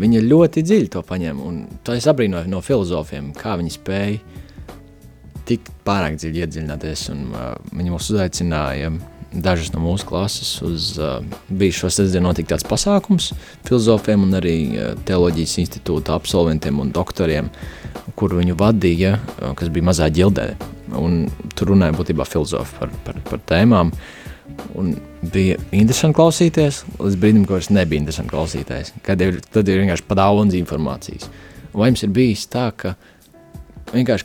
viņi 0.00 0.24
ļoti 0.26 0.64
dziļi 0.66 0.92
to 0.94 1.02
paņem. 1.06 1.40
Un 1.40 1.60
to 1.86 1.96
es 1.96 2.08
abrīnoju 2.10 2.50
no 2.50 2.62
filozofiem, 2.64 3.32
kā 3.38 3.56
viņi 3.60 3.74
spēja 3.74 4.42
tik 5.48 5.68
pārāk 5.84 6.16
dziļi 6.20 6.44
iedziļināties. 6.44 7.08
Un, 7.14 7.26
uh, 7.32 7.50
viņi 7.74 7.92
mūs 7.92 8.10
uzaicināja 8.14 8.92
dažas 9.34 9.72
no 9.74 9.82
mūsu 9.82 10.06
klases 10.08 10.50
uz 10.64 10.92
uh, 11.00 11.18
bija 11.48 11.80
šo 11.80 11.90
sestdienu 11.92 12.28
notika 12.28 12.54
tāds 12.54 12.66
pasākums 12.68 13.32
filozofiem 13.66 14.26
un 14.26 14.38
arī 14.38 14.56
uh, 14.70 14.92
teoloģijas 15.08 15.56
institūta 15.64 16.14
absolventiem 16.14 16.78
un 16.80 16.92
doktoriem, 16.94 17.50
kur 18.18 18.36
viņu 18.38 18.56
vadīja, 18.60 19.16
uh, 19.18 19.50
kas 19.58 19.72
bija 19.74 19.90
mazā 19.90 20.10
ģildē. 20.14 20.52
Un 20.94 21.24
tur 21.58 21.72
runāja 21.72 21.96
būtībā 21.96 22.26
filozofi 22.28 22.78
par, 22.78 22.92
par, 23.06 23.18
par 23.26 23.42
tēmām. 23.50 23.90
Un 24.78 24.94
bija 25.32 25.56
interesanti 25.72 26.18
klausīties, 26.18 26.82
līdz 26.98 27.18
brīdim, 27.20 27.46
kad 27.46 27.58
vairs 27.58 27.70
nebija 27.72 28.02
interesanti 28.02 28.32
klausīties. 28.34 28.92
Kad 29.06 29.24
ir, 29.24 29.40
tad 29.54 29.68
ir 29.68 29.82
vienkārši 29.82 30.06
pa 30.08 30.18
daudz 30.18 30.56
informācijas. 30.58 31.28
Vai 31.74 31.90
jums 31.90 32.04
ir 32.06 32.12
bijis 32.14 32.46
tā, 32.50 32.68
ka 32.76 32.94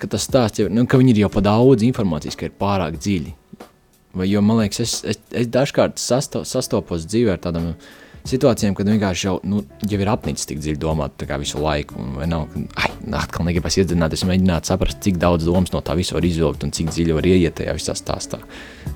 ka 0.02 0.10
tas 0.16 0.26
stāsts, 0.28 0.62
jau, 0.62 0.70
nu, 0.72 0.86
ka 0.90 1.00
ir 1.12 1.24
jau 1.24 1.32
pa 1.34 1.44
daudz 1.46 1.86
informācijas, 1.86 2.38
ka 2.40 2.48
ir 2.50 2.56
pārāk 2.60 3.00
dziļi? 3.00 3.36
Vai, 4.18 4.26
jo 4.30 4.42
man 4.42 4.64
liekas, 4.64 4.80
es, 4.82 4.94
es, 5.06 5.20
es 5.44 5.50
dažkārt 5.54 6.02
sasto, 6.02 6.42
sastopos 6.48 7.06
dzīvē 7.10 7.36
ar 7.36 7.44
tādām 7.44 7.74
situācijām, 8.28 8.76
kad 8.78 8.90
vienkārši 8.90 9.28
jau, 9.28 9.36
nu, 9.48 9.62
jau 9.88 10.00
ir 10.02 10.12
apnicis 10.12 10.48
tik 10.50 10.60
dziļi 10.62 10.80
domāt 10.82 11.24
visu 11.40 11.62
laiku. 11.62 11.98
Un, 12.00 12.18
nav, 12.30 12.48
ka, 12.52 12.64
ai, 12.84 12.92
atkal 13.20 13.48
negribas 13.48 13.78
iedzināties, 13.80 14.26
mēģināt 14.30 14.70
saprast, 14.70 15.02
cik 15.06 15.20
daudz 15.22 15.48
domas 15.48 15.74
no 15.74 15.82
tā 15.86 15.96
visa 16.00 16.18
var 16.18 16.28
izvilkt 16.28 16.66
un 16.66 16.74
cik 16.76 16.92
dziļi 16.94 17.18
var 17.18 17.30
ieiet 17.30 17.58
tajā 17.60 17.76
visā 17.78 17.96
stāstā. 17.98 18.42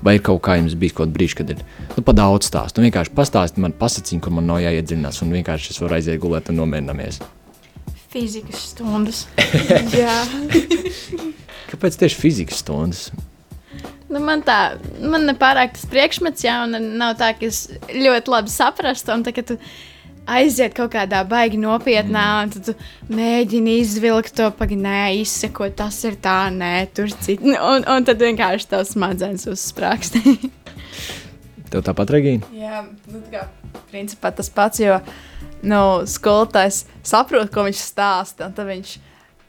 Vai 0.04 0.18
ir 0.18 0.24
kaut 0.26 0.42
kā 0.44 0.58
jums 0.60 0.76
bijis 0.78 0.96
kaut 0.98 1.14
brīdis, 1.14 1.38
kad 1.38 1.54
ir 1.54 1.62
nu, 1.96 2.04
pa 2.04 2.16
daudz 2.16 2.50
stāstu? 2.50 2.80
Nu, 2.80 2.88
vienkārši 2.88 3.14
pastāstiet 3.16 3.62
man 3.64 3.76
pasakiņu, 3.78 4.24
kur 4.24 4.36
man 4.36 4.48
nav 4.50 4.62
jāiedziļinās, 4.64 5.22
un 5.24 5.34
vienkārši 5.38 5.74
es 5.74 5.80
varu 5.82 5.98
aiziet 5.98 6.20
gulēt 6.22 6.52
un 6.52 6.60
nomierināties. 6.62 7.22
Fizikas 8.14 8.68
stundas. 8.70 9.24
Kāpēc 11.72 11.96
tieši 11.98 12.20
fizikas 12.20 12.60
stundas? 12.62 13.08
Nu, 14.14 14.20
man 14.22 14.44
tā, 14.46 14.76
man 15.02 15.24
nepārāk 15.26 15.72
tas 15.74 15.88
priekšmets, 15.90 16.44
jā, 16.46 16.60
un 16.68 16.78
nav 17.00 17.16
tā, 17.18 17.32
ka 17.34 17.48
es 17.48 17.64
ļoti 17.90 18.30
labi 18.30 18.52
saprastu. 18.52 19.10
Un 19.10 19.24
tā, 19.26 19.32
ka 19.34 19.42
tu 19.48 19.56
aiziet 20.30 20.76
kaut 20.76 20.92
kādā 20.92 21.24
baigi 21.26 21.58
nopietnā, 21.58 22.22
mm. 22.22 22.44
un 22.44 22.52
tad 22.54 22.68
tu 22.68 23.14
mēģini 23.18 23.74
izvilkt 23.82 24.36
to 24.38 24.46
pagaidi, 24.54 24.78
nē, 24.84 25.00
izsekot, 25.24 25.74
tas 25.80 25.98
ir 26.06 26.14
tā, 26.22 26.38
nē, 26.54 26.72
tur 26.94 27.10
citur. 27.10 27.58
Un, 27.58 27.82
un 27.90 28.06
tad 28.06 28.22
vienkārši 28.22 28.70
tavs 28.70 28.94
smadzenes 28.94 29.48
uzsprāgst. 29.50 30.20
Tev 31.72 31.82
tāpat, 31.82 32.14
Regīna? 32.14 32.54
Jā, 32.54 32.84
nu, 33.10 33.18
tā 33.26 33.34
kā, 33.34 33.82
principā 33.90 34.30
tas 34.36 34.52
pats, 34.52 34.78
jo 34.84 35.00
nu, 35.66 35.82
skolotājs 36.06 36.84
saprot, 37.02 37.50
ko 37.50 37.66
viņš 37.66 37.82
stāsta, 37.82 38.46
un 38.46 38.54
tad 38.54 38.70
viņš 38.70 38.94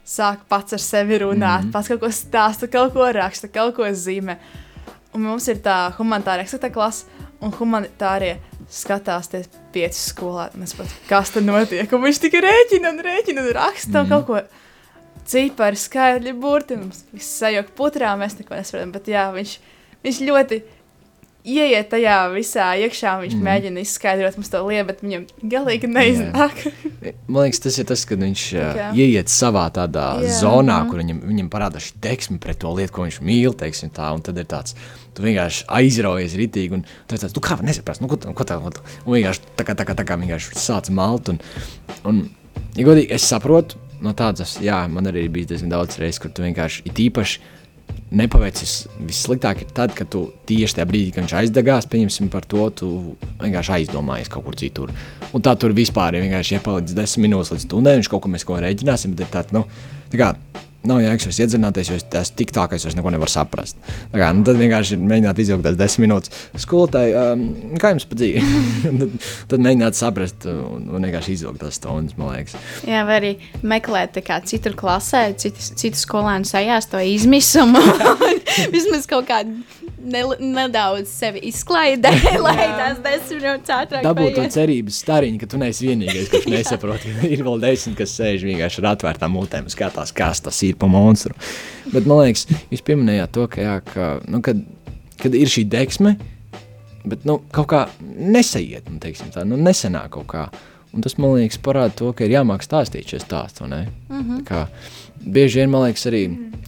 sāk 0.06 0.46
pats 0.50 0.76
ar 0.78 0.82
sevi 0.82 1.20
runāt, 1.20 1.64
mm 1.64 1.68
-hmm. 1.68 1.72
pats 1.74 1.88
kaut 1.88 2.00
ko 2.00 2.12
stāsta, 2.12 2.68
kaut 2.72 2.94
ko 2.94 3.12
raksta, 3.12 3.48
kaut 3.48 3.76
ko 3.76 3.84
zīmē. 3.84 4.38
Un 5.14 5.22
mums 5.22 5.48
ir 5.48 5.58
tā 5.64 5.92
humanitāra 5.98 6.42
ekstrata 6.42 6.70
klase, 6.70 7.06
un 7.42 7.52
humanitārie 7.52 8.38
skatās 8.70 9.30
tie 9.32 9.44
pieci 9.72 10.00
skolēni. 10.00 10.62
Mēs 10.62 10.76
pat 10.78 10.88
kas 11.10 11.32
tur 11.32 11.42
notiek, 11.42 11.92
un 11.94 12.02
viņš 12.02 12.20
tikai 12.20 12.42
rēķina 12.42 12.90
un 12.90 13.00
rēķina 13.00 13.42
un 13.42 13.52
raksta 13.54 14.04
mm. 14.04 14.10
kaut 14.10 14.26
ko. 14.26 14.42
Cipari, 15.26 15.76
skaidri, 15.76 16.34
burti, 16.34 16.76
mums 16.78 17.00
viss 17.12 17.40
sajūta 17.42 17.72
putrā, 17.78 18.12
mēs 18.18 18.38
neko 18.38 18.54
nesaprotam. 18.54 18.92
Bet 18.92 19.08
jā, 19.08 19.32
viņš, 19.34 19.60
viņš 20.04 20.20
ļoti 20.22 20.60
ieiet 21.46 21.90
tajā 21.92 22.16
visā 22.34 22.72
iekšā, 22.82 23.16
viņš 23.22 23.36
mm. 23.36 23.46
mēģina 23.46 23.84
izskaidrot 23.86 24.38
mums 24.40 24.52
to 24.52 24.62
lietu, 24.66 24.88
bet 24.90 25.04
viņam 25.06 25.26
galīgi 25.54 25.90
neiznāk. 25.92 26.64
Man 27.32 27.46
liekas, 27.46 27.62
tas 27.66 27.78
ir 27.82 27.88
tas, 27.90 28.06
kad 28.10 28.22
viņš 28.24 28.46
okay. 28.62 29.02
ieiet 29.06 29.32
savā 29.32 29.68
tādā 29.74 30.08
Jā. 30.26 30.34
zonā, 30.42 30.80
kur 30.90 31.02
viņam, 31.04 31.22
viņam 31.30 31.52
parādās 31.54 31.90
šī 31.90 32.02
deksme 32.06 32.40
pret 32.42 32.60
to 32.64 32.74
lietu, 32.76 32.96
ko 32.96 33.06
viņš 33.06 33.22
mīl, 33.26 33.56
teiksim 33.58 33.94
tā, 33.96 34.10
un 34.16 34.26
tad 34.26 34.42
ir 34.42 34.50
tāds, 34.50 34.78
tu 35.16 35.26
vienkārši 35.26 35.68
aizraujies 35.80 36.38
ritīgi, 36.42 36.80
un 36.80 36.86
tu 36.86 37.18
tāds, 37.18 37.36
tu 37.36 37.44
kā 37.46 37.60
nesaprast, 37.62 38.04
nu, 38.04 38.10
ko 38.12 38.18
ko 38.18 38.48
tā, 38.48 38.60
ko 38.62 38.74
tā, 38.74 38.86
un 39.06 39.18
vienkārši 39.18 39.56
tā 39.56 39.68
kā, 39.68 39.78
tā 39.78 39.88
kā, 39.88 39.98
tā 39.98 40.08
kā 40.08 40.20
vienkārši 40.22 40.60
sāc 40.60 40.92
malt, 40.94 41.32
un, 41.34 41.42
un, 42.10 42.24
ja 42.76 42.88
godīgi, 42.88 43.14
es 43.16 43.28
saprotu, 43.30 43.80
no 44.04 44.14
tādas, 44.18 44.58
jā, 44.64 44.82
man 44.92 45.10
arī 45.12 45.28
bija 45.32 45.54
diezgan 45.54 45.72
daudz 45.74 46.00
reizes, 46.02 46.22
kur 46.24 46.34
tu 46.34 46.46
vienkārši, 46.46 46.86
it 46.90 47.00
īpaši, 47.06 47.55
nepaveicis. 48.14 48.76
Vissliktāk 49.06 49.64
ir 49.64 49.72
tad, 49.76 49.96
kad 49.98 50.10
tu 50.14 50.28
tieši 50.50 50.78
tajā 50.78 50.88
brīdī, 50.90 51.14
kad 51.16 51.26
viņš 51.26 51.36
aizdegās, 51.42 51.90
pieņemsim 51.92 52.30
par 52.34 52.46
to, 52.50 52.68
tu 52.82 52.92
vienkārši 53.42 53.76
aizdomājies 53.80 54.32
kaut 54.34 54.46
kur 54.48 54.60
citur. 54.60 54.94
Un 55.34 55.46
tā 55.46 55.56
tur 55.60 55.74
vispār 55.76 56.18
ir 56.18 56.28
vienkārši 56.28 56.60
iepalicis 56.60 56.98
desmit 56.98 57.28
minūtes 57.28 57.56
līdz 57.56 57.68
stundai, 57.68 57.98
viņš 58.00 58.12
kaut 58.12 58.26
ko 58.26 58.32
mēs 58.36 58.46
ko 58.48 58.60
rēķināsim, 58.62 59.16
bet 59.16 59.26
ir 59.26 59.34
tāds, 59.34 59.56
nu, 59.56 59.66
tā 60.14 60.22
kā 60.22 60.32
nav 60.90 61.02
jēgas 61.04 61.28
vairs 61.30 61.40
iedzināties, 61.46 61.92
jo 61.92 62.00
es 62.00 62.32
tik 62.38 62.54
tā, 62.56 62.68
ka 62.70 62.78
es 62.78 62.86
vairs 62.88 62.98
neko 62.98 63.14
nevaru 63.14 63.32
saprast. 63.32 63.80
Tā 64.12 64.22
kā, 64.22 64.30
nu, 64.36 64.46
tad 64.48 64.60
vienkārši 64.60 65.00
mēģināt 65.02 65.42
izjaukt 65.44 65.66
tās 65.68 65.80
desmit 65.80 66.06
minūtes. 66.06 66.34
Skolotāji, 66.66 67.16
um, 67.20 67.46
kā 67.82 67.94
jums 67.94 68.08
pa 68.10 68.20
dzīvi? 68.20 68.44
tad, 69.02 69.16
tad 69.54 69.66
mēģināt 69.66 70.00
saprast 70.00 70.48
un, 70.52 70.88
un 70.92 71.08
vienkārši 71.08 71.38
izjaukt 71.40 71.62
tās 71.64 71.80
stundas, 71.80 72.18
man 72.20 72.34
liekas. 72.36 72.58
Jā, 72.88 73.04
vai 73.08 73.20
arī 73.22 73.34
meklēt 73.66 74.22
kā 74.26 74.40
citur 74.48 74.78
klasē, 74.78 75.28
citu, 75.42 75.70
citu 75.82 76.02
skolēnu 76.02 76.48
sajās 76.50 76.92
to 76.92 77.02
izmisumu. 77.02 77.82
Vismaz 78.76 79.08
kaut 79.10 79.28
kādu 79.30 79.62
ne, 80.06 80.22
nedaudz 80.40 81.10
sevi 81.12 81.42
izklaidē, 81.50 82.12
lai 82.46 82.68
tās 82.78 83.02
desmit 83.04 83.42
minūtes 83.42 83.74
ātrāk 83.76 84.06
Dabūt 84.06 84.38
to 84.38 84.46
cerības 84.56 85.00
stariņu, 85.04 85.40
ka 85.42 85.50
tu 85.52 85.62
neesi 85.62 85.90
vienīgais, 85.90 86.30
kurš 86.34 86.48
nesaprot. 86.56 87.08
ir 87.28 87.44
vēl 87.46 87.64
desmit, 87.64 87.98
kas 88.00 88.16
sēž 88.20 88.46
vienkārši 88.48 88.84
ar 88.84 88.92
atvērtām 88.94 89.36
mutēm, 89.36 89.70
skatās, 89.74 90.14
kas 90.16 90.44
tas 90.46 90.62
ir 90.68 90.78
pa 90.82 90.90
monstru. 90.92 91.36
Bet 91.94 92.08
man 92.10 92.24
liekas, 92.24 92.48
jūs 92.74 92.86
pieminējāt 92.86 93.36
to, 93.36 93.50
ka, 93.52 93.66
jā, 93.66 93.76
ka 93.88 94.12
nu, 94.30 94.42
kad, 94.46 94.62
kad 95.22 95.36
ir 95.38 95.52
šī 95.52 95.66
deksme, 95.72 96.16
bet 97.06 97.26
nu, 97.28 97.40
kaut 97.54 97.70
kā 97.74 97.84
nesaiet, 98.02 98.90
nu, 98.90 99.02
teiksim, 99.04 99.34
tā, 99.34 99.46
nu, 99.48 99.60
nesenāk 99.62 100.14
kaut 100.18 100.32
kā. 100.32 100.48
Un 100.96 101.04
tas, 101.04 101.18
man 101.20 101.34
liekas, 101.36 101.60
parāda 101.60 101.92
to, 102.00 102.14
ka 102.16 102.24
ir 102.24 102.38
jāmāk 102.38 102.64
stāstīt 102.64 103.10
šie 103.12 103.20
stāsti. 103.20 103.66
Mm 103.68 103.90
-hmm. 104.10 104.44
Kā, 104.48 104.68
bieži 105.26 105.62
vien, 105.62 105.72
man 105.74 105.86
liekas, 105.86 106.08
arī, 106.10 106.24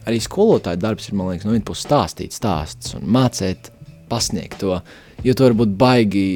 arī 0.10 0.22
skolotāja 0.24 0.80
darbs 0.82 1.10
ir, 1.10 1.18
man 1.18 1.32
liekas, 1.32 1.48
no 1.48 1.56
vienas 1.56 1.68
puses 1.68 1.88
stāstīt 1.88 2.36
stāstus 2.36 2.98
un 2.98 3.08
mācīt, 3.14 3.72
pasniegt 4.12 4.62
to, 4.62 4.80
jo 5.26 5.36
tu 5.36 5.46
vari 5.46 5.60
būt 5.62 5.76
baigi, 5.80 6.28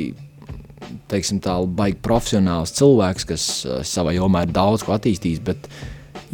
teiksim 1.11 1.39
tā, 1.43 1.55
baigi 1.65 1.99
profesionāls 2.03 2.75
cilvēks, 2.77 3.27
kas 3.29 3.47
uh, 3.65 3.79
savā 3.87 4.15
jomā 4.17 4.45
ir 4.45 4.55
daudz 4.55 4.85
ko 4.85 4.95
attīstījis, 4.97 5.43
bet 5.47 5.69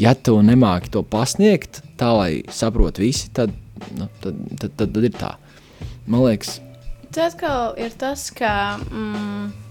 ja 0.01 0.15
tu 0.15 0.37
nemāki 0.45 0.91
to 0.93 1.03
pasniegt 1.05 1.83
tā, 1.99 2.13
lai 2.17 2.31
saprotu 2.53 3.05
visi, 3.05 3.29
tad, 3.33 3.53
nu, 3.97 4.09
tad, 4.23 4.41
tad, 4.57 4.73
tad, 4.79 4.95
tad 4.95 5.09
ir 5.09 5.15
tā. 5.17 5.35
Man 6.07 6.23
liekas, 6.25 6.57
tas 7.11 7.33
atkal 7.33 7.77
ir 7.81 7.95
tas, 7.99 8.29
ka. 8.35 8.51
Mm, 8.89 9.66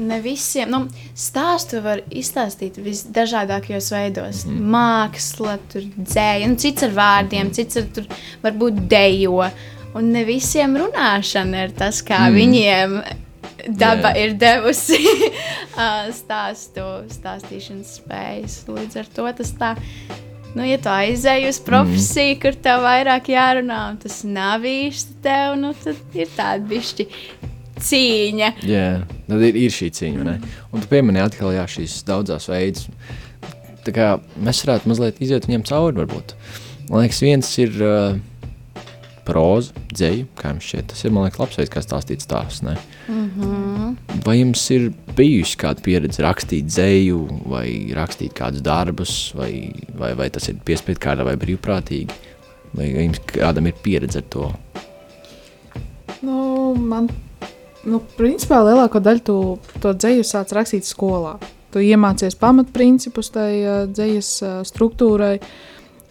ne 0.00 0.20
visiem, 0.24 0.70
nu, 0.72 0.84
stāstu 1.16 1.82
var 1.84 2.02
izstāstīt 2.10 2.78
visdažādākajos 2.82 3.90
veidos. 3.94 4.44
Mm 4.46 4.56
-hmm. 4.56 4.70
Māksla, 4.74 5.58
dzēja, 5.96 6.48
nu, 6.48 6.56
cits 6.56 6.82
ar 6.82 6.94
vārdiem, 6.96 7.46
-hmm. 7.46 7.54
cits 7.54 7.76
ar 7.76 7.88
tur 7.94 8.06
varbūt 8.42 8.86
dejo. 8.88 9.50
Un 9.94 10.12
ne 10.12 10.24
visiem 10.24 10.76
runāšana 10.76 11.64
ir 11.64 11.72
tas, 11.74 12.02
kā 12.06 12.18
mm. 12.28 12.34
viņiem 12.34 13.02
daba 13.68 14.12
yeah. 14.14 14.24
ir 14.24 14.34
devusi 14.38 14.98
stāstu, 16.20 16.86
stāstīšanas 17.10 17.96
spējas. 17.98 18.64
Līdz 18.68 19.00
ar 19.02 19.06
to 19.14 19.32
tas 19.32 19.52
tā. 19.58 19.74
Nu, 20.54 20.64
ja 20.66 20.78
tu 20.82 20.90
aizēji 20.90 21.48
uz 21.48 21.60
profesiju, 21.62 22.34
mm. 22.34 22.40
kur 22.42 22.56
tev 22.62 22.82
vairāk 22.82 23.30
jārunā, 23.30 23.90
un 23.92 24.00
tas 24.02 24.22
nav 24.26 24.66
īsti 24.66 25.20
tev, 25.22 25.54
nu, 25.60 25.74
tad 25.84 25.96
ir 26.14 26.30
tāda 26.36 26.66
bišķi 26.66 27.06
cīņa. 27.84 28.52
Jā, 28.68 28.86
tad 29.28 29.44
ir, 29.48 29.58
ir 29.66 29.74
šī 29.74 29.90
cīņa. 29.96 30.24
Ne? 30.26 30.38
Un 30.70 30.82
tu 30.82 30.90
piemini 30.90 31.22
atkal 31.22 31.54
jā, 31.56 31.66
šīs. 31.70 32.02
Tā 33.80 33.94
kā 33.96 34.08
mēs 34.36 34.64
varētu 34.66 34.90
mazliet 34.90 35.22
iziet 35.24 35.46
viņam 35.48 35.64
cauri, 35.68 36.02
varbūt. 36.02 36.34
Man 36.90 37.04
liekas, 37.04 37.22
viens 37.24 37.48
ir 37.62 37.76
uh, 37.80 38.18
proza, 39.30 39.74
dzēja, 39.94 40.26
kā 40.38 40.52
jums 40.52 40.66
šķiet. 40.66 40.88
Tas 40.92 41.04
ir, 41.04 41.14
liekas, 41.14 41.40
labs 41.40 41.58
veids, 41.60 41.72
kā 41.72 41.82
stāstīt 41.84 42.24
stāstus. 42.24 42.76
Mm 43.08 43.30
-hmm. 43.36 44.20
Vai 44.26 44.36
jums 44.40 44.64
ir 44.70 44.90
bijusi 45.16 45.56
kāda 45.56 45.82
pieredze 45.82 46.22
rakstīt 46.22 46.66
dzēju, 46.66 47.20
vai 47.46 47.92
rakstīt 47.94 48.34
kādus 48.34 48.62
darbus, 48.62 49.32
vai, 49.34 49.72
vai, 49.98 50.14
vai 50.14 50.30
tas 50.30 50.48
ir 50.48 50.60
piespiedu 50.64 51.00
kārtā 51.00 51.24
vai 51.24 51.36
brīvprātīgi? 51.36 52.10
Vai 52.72 52.90
jums 52.90 53.20
kādam 53.26 53.66
ir 53.66 53.74
pieredze 53.82 54.18
ar 54.18 54.24
to? 54.30 54.52
Nu, 56.22 56.74
man 56.74 57.08
nu, 57.88 58.00
principā 58.18 58.60
lielāko 58.64 59.00
daļu 59.02 59.22
tu, 59.24 59.38
to 59.82 59.94
dzēju 59.96 60.26
sāc 60.26 60.52
rakstīt 60.56 60.88
skolā. 60.88 61.36
Tu 61.70 61.84
iemācies 61.86 62.36
pamatprincipus 62.38 63.30
tai 63.34 63.50
uh, 63.62 63.80
dzējas 63.90 64.30
uh, 64.42 64.52
struktūrai, 64.66 65.36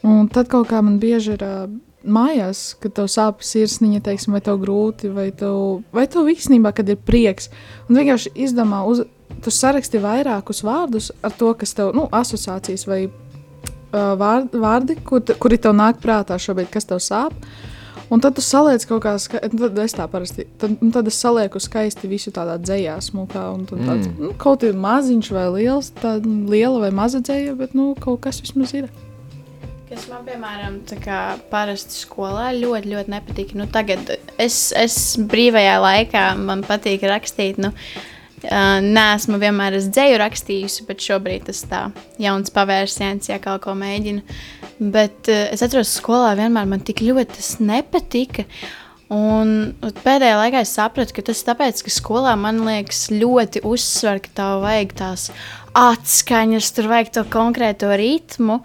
un 0.08 0.30
tad 0.32 0.50
kaut 0.52 0.70
kā 0.72 0.80
man 0.86 0.98
bieži 1.02 1.36
ir 1.36 1.46
uh, 1.46 1.64
mājās, 2.00 2.78
kad 2.80 2.96
tev 2.96 3.10
sāp 3.12 3.44
sirsniņa, 3.44 4.02
teiksim, 4.06 4.38
vai 4.38 4.44
tev 4.44 4.62
grūti, 4.62 5.12
vai 5.12 5.30
tev, 5.36 5.82
vai 5.96 6.06
tev 6.12 6.30
īstenībā, 6.32 6.72
kad 6.76 6.90
ir 6.90 7.02
prieks, 7.04 7.50
un 7.90 8.00
vienkārši 8.00 8.32
izdomā, 8.40 8.86
uz, 8.88 9.04
tu 9.44 9.52
saraksti 9.52 10.00
vairākus 10.04 10.64
vārdus 10.64 11.12
ar 11.22 11.36
to, 11.36 11.52
kas 11.60 11.76
tev, 11.76 11.92
nu, 11.98 12.08
asociācijas 12.08 12.88
vai 12.88 13.02
uh, 13.10 14.16
vārdi, 14.20 14.64
vārdi 14.64 14.96
kur, 15.04 15.28
kuri 15.44 15.60
tev 15.60 15.76
nāk 15.76 16.00
prātā 16.00 16.40
šobrīd, 16.40 16.72
kas 16.72 16.88
tev 16.88 17.04
sāp, 17.04 17.36
uh, 17.36 17.76
Un 18.10 18.22
tad 18.24 18.34
tu 18.38 18.42
saliec 18.42 18.86
kaut 18.89 19.04
kā, 19.06 19.13
ska... 19.22 19.42
tad 19.46 19.78
es 19.84 19.94
tā 19.94 20.08
parasti, 20.10 20.48
tad, 20.62 20.80
tad 20.96 21.10
es 21.12 21.20
salieku 21.22 21.62
skaisti 21.62 22.10
visu 22.10 22.34
tādā 22.34 22.58
dzējā, 22.62 22.96
smukā. 23.06 23.44
Un 23.54 23.68
tad 23.70 23.84
tāds, 23.86 24.10
mm. 24.10 24.18
nu, 24.24 24.32
kaut 24.42 24.66
ir 24.66 24.78
maziņš 24.78 25.30
vai 25.36 25.46
liels, 25.60 25.92
tāda 26.01 26.34
liela 26.50 26.82
vai 26.88 26.89
maza 26.96 27.22
dzēja, 27.22 27.54
bet, 27.60 27.78
nu, 27.78 27.92
kaut 28.01 28.24
kas 28.25 28.42
vismaz 28.42 28.74
ir. 28.78 28.89
Kas 29.89 30.06
man, 30.10 30.22
piemēram, 30.25 30.82
parasti 31.50 31.98
skolā 31.98 32.51
ļoti, 32.58 32.94
ļoti 32.94 33.13
nepatīk. 33.13 33.56
Nu, 33.58 33.66
tagad 33.74 34.12
es, 34.38 34.70
es 34.78 34.96
brīvajā 35.18 35.78
laikā 35.82 36.30
man 36.38 36.66
patīk 36.66 37.06
rakstīt. 37.10 37.62
Nu, 37.62 37.74
Uh, 38.39 38.78
nē, 38.80 39.18
esmu 39.18 39.36
vienmēr 39.36 39.75
es 39.75 39.89
dzēju 39.92 40.20
rakstījusi, 40.22 40.86
bet 40.88 41.04
šobrīd 41.04 41.50
tas 41.50 41.60
tā 41.68 41.82
jauns 42.24 42.54
pavērsiens, 42.56 43.28
ja 43.28 43.36
kaut 43.44 43.66
ko 43.66 43.74
mēģinu. 43.75 44.24
Bet 44.79 45.27
uh, 45.27 45.48
es 45.53 45.63
atceros, 45.63 45.91
ka 45.91 46.01
skolā 46.03 46.36
vienmēr 46.39 46.69
man 46.69 46.83
tik 46.86 47.03
ļoti 47.03 47.39
tas 47.39 47.57
nepatika. 47.59 48.48
Un 49.09 49.74
pēdējā 49.81 50.36
laikā 50.38 50.62
es 50.62 50.75
sapratu, 50.77 51.15
ka 51.17 51.24
tas 51.25 51.39
ir 51.41 51.48
tāpēc, 51.48 51.81
ka 51.81 51.91
skolā 51.91 52.36
man 52.38 52.62
liekas 52.67 53.07
ļoti 53.09 53.63
uzsver, 53.65 54.21
ka 54.21 54.33
tev 54.38 54.62
vajag 54.62 54.93
tās 55.00 55.24
atskaņas, 55.77 56.69
tur 56.77 56.89
vajag 56.91 57.12
to 57.17 57.24
konkrēto 57.33 57.89
ritmu. 57.98 58.59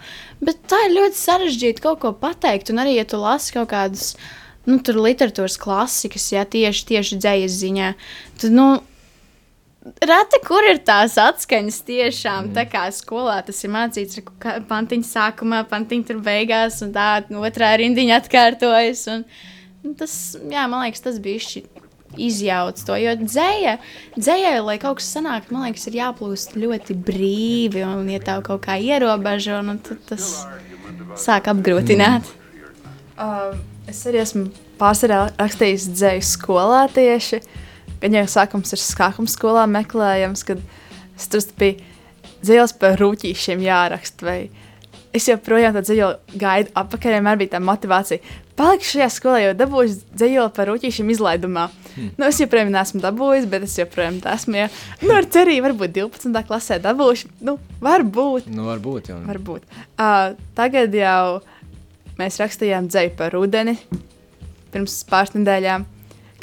Bet 0.45 0.61
tā 0.69 0.83
ir 0.85 0.99
ļoti 0.99 1.21
sarežģīti 1.21 1.85
kaut 1.85 2.03
ko 2.05 2.13
pateikt. 2.21 2.75
Un 2.75 2.83
arī, 2.85 2.99
ja 2.99 3.07
tu 3.09 3.23
lasi 3.23 3.57
kaut 3.57 3.71
kādus 3.73 4.13
nu, 4.69 4.79
literatūras 4.81 5.57
klasikas, 5.61 6.29
ja 6.37 6.45
tieši, 6.45 6.91
tieši 6.93 7.21
dzējas 7.25 7.57
ziņā, 7.65 7.93
tad, 8.41 8.53
nu, 8.53 8.69
Reti, 9.85 10.39
kur 10.47 10.65
ir 10.65 10.79
tās 10.81 11.19
atskaņas 11.21 11.83
tiešām, 11.85 12.47
mm. 12.49 12.53
tā 12.57 12.65
kā 12.73 12.87
skolā 12.95 13.37
tas 13.45 13.59
ir 13.67 13.73
mācīts, 13.75 14.23
ka 14.41 14.57
pantiņa 14.69 15.09
sākumā, 15.11 15.61
pantiņa 15.69 16.09
tur 16.09 16.23
beigās, 16.25 16.81
un 16.87 16.95
tā 16.95 17.09
otrā 17.37 17.75
rindiņa 17.83 18.23
atkārtojas. 18.23 19.05
Un, 19.13 19.27
tas, 20.01 20.15
jā, 20.41 20.65
man 20.73 20.87
liekas, 20.87 21.05
tas 21.05 21.21
bija 21.21 21.43
šķi 21.45 21.67
izjauc 22.21 22.81
to, 22.87 22.97
jo 23.01 23.13
dzēja, 23.21 23.77
dzējai, 24.17 24.57
lai 24.65 24.79
kaut 24.83 25.01
kas 25.01 25.11
sanāk, 25.17 25.51
man 25.53 25.67
liekas, 25.67 25.89
ir 25.91 25.99
jāplūst 25.99 26.57
ļoti 26.59 26.97
brīvi, 27.05 27.85
un 27.85 28.09
ja 28.13 28.23
tev 28.25 28.45
kaut 28.47 28.65
kā 28.65 28.79
ierobežo, 28.81 29.61
nu, 29.67 29.77
tad 29.85 30.01
tas 30.09 30.31
sāk 31.21 31.51
apgrūtināt. 31.53 32.31
Uh, 33.15 33.55
es 33.91 34.01
arī 34.09 34.23
esmu 34.25 34.49
pārsvarā 34.81 35.27
rakstījis 35.39 35.91
dzēju 35.93 36.27
skolā 36.27 36.85
tieši, 36.95 37.43
kad 38.05 38.13
jau 38.13 38.27
sākums 38.29 38.75
ir 38.77 38.81
sākums 38.83 39.33
skolā 39.39 39.65
meklējams, 39.71 40.45
kad 40.45 40.61
tur 41.33 41.45
biju 41.57 41.81
dzējas 42.45 42.77
par 42.77 43.01
rūtīšiem 43.01 43.63
jāraksta, 43.65 44.27
vai 44.29 44.39
es 45.17 45.29
joprojām 45.31 45.73
tādu 45.73 45.89
dzīslu 45.89 46.39
gaidu 46.43 46.75
atpakaļ. 46.77 47.15
Vienmēr 47.17 47.41
bija 47.41 47.55
tā 47.55 47.63
motivācija. 47.65 48.35
Palikšu 48.59 48.99
šajā 48.99 49.09
skolā, 49.15 49.41
jau 49.41 49.55
dabūju 49.57 49.97
dzīslu 50.19 50.47
par 50.55 50.69
rūtīšiem 50.69 51.15
izlaidumā. 51.15 51.65
Hmm. 51.95 52.13
Nu, 52.19 52.29
es 52.29 52.43
joprojām 52.43 52.75
neesmu 52.75 53.01
dabūjis, 53.03 53.49
bet 53.51 53.65
es 53.65 53.79
joprojām 53.79 54.21
esmu. 54.35 54.59
Ja. 54.61 54.69
Nu, 55.01 55.15
ar 55.17 55.31
cerību, 55.37 55.71
varbūt 55.71 55.97
12. 55.97 56.45
klasē 56.51 56.81
dabūšu. 56.85 57.33
Nu, 57.47 57.57
varbūt. 57.83 58.51
Nu, 58.53 58.69
varbūt, 58.69 59.15
jau. 59.15 59.21
varbūt. 59.31 59.65
Uh, 59.97 60.35
tagad 60.59 60.95
jau 60.99 61.41
mēs 62.21 62.39
rakstījām 62.43 62.91
dzēju 62.93 63.17
par 63.17 63.33
rudeni 63.35 63.79
pirms 64.75 64.97
pāris 65.07 65.35
nedēļām, 65.37 65.87